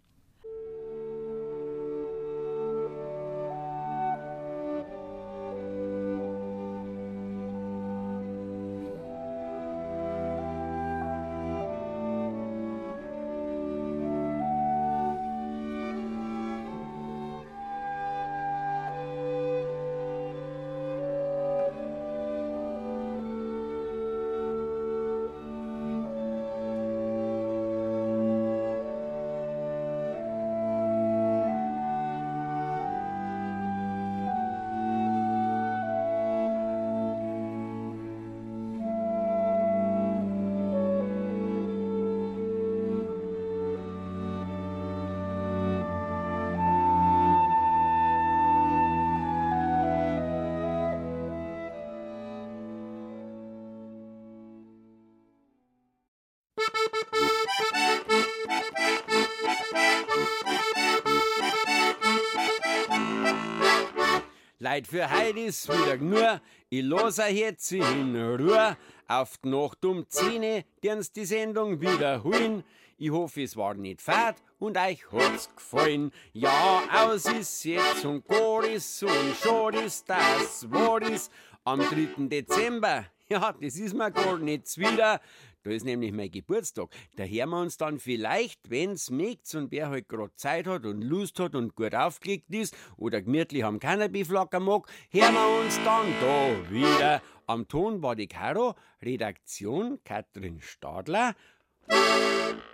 Leid 64.78 64.86
für 64.86 65.10
heut 65.10 65.38
ist 65.38 65.68
wieder 65.70 65.98
nur, 65.98 66.40
ich 66.70 66.94
euch 66.94 67.32
jetzt 67.32 67.72
in 67.72 68.16
Ruhe. 68.16 68.78
Auf 69.08 69.38
die 69.40 69.50
Nacht 69.50 69.84
um 69.84 70.08
10 70.08 70.64
dienst 70.84 71.16
die 71.16 71.26
Sendung 71.26 71.82
wiederholen. 71.82 72.64
Ich 73.00 73.10
hoffe, 73.10 73.42
es 73.42 73.58
war 73.58 73.74
nicht 73.74 74.04
fad 74.04 74.36
und 74.60 74.78
euch 74.78 75.04
hat's 75.12 75.50
gefallen. 75.56 76.12
Ja, 76.32 76.84
aus 76.94 77.26
ist 77.26 77.64
jetzt 77.64 78.06
und 78.06 78.28
gut 78.28 78.68
ist 78.68 79.02
und 79.02 79.36
schade 79.42 79.80
ist 79.80 80.08
das 80.08 80.70
war 80.70 81.02
ist. 81.02 81.32
Am 81.64 81.80
3. 81.80 82.28
Dezember, 82.28 83.06
ja, 83.30 83.56
das 83.60 83.78
ist 83.78 83.96
mir 83.96 84.12
gar 84.12 84.38
nicht 84.38 84.78
wieder. 84.78 85.22
Da 85.68 85.74
ist 85.74 85.84
nämlich 85.84 86.14
mein 86.14 86.32
Geburtstag. 86.32 86.88
Da 87.18 87.26
hören 87.26 87.50
wir 87.50 87.60
uns 87.60 87.76
dann 87.76 88.00
vielleicht, 88.00 88.70
wenn's 88.70 89.10
mögt 89.10 89.54
und 89.54 89.70
wer 89.70 89.90
halt 89.90 90.08
grad 90.08 90.32
Zeit 90.40 90.66
hat 90.66 90.86
und 90.86 91.02
Lust 91.02 91.42
hat 91.42 91.56
und 91.56 91.76
gut 91.76 91.94
aufgelegt 91.94 92.54
ist 92.56 92.74
oder 92.96 93.22
gemütlich 93.22 93.66
am 93.66 93.78
Canapé 93.78 94.26
flackern 94.26 94.64
mag, 94.64 94.88
hören 95.12 95.34
wir 95.34 95.60
uns 95.60 95.76
dann 95.84 96.06
da 96.22 96.72
wieder. 96.72 97.22
Am 97.48 97.68
Ton 97.68 98.02
war 98.02 98.16
die 98.16 98.28
Caro, 98.28 98.76
Redaktion 99.02 100.00
Katrin 100.06 100.62
Stadler. 100.62 101.36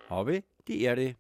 Habe 0.08 0.44
die 0.68 0.82
Ehre. 0.82 1.16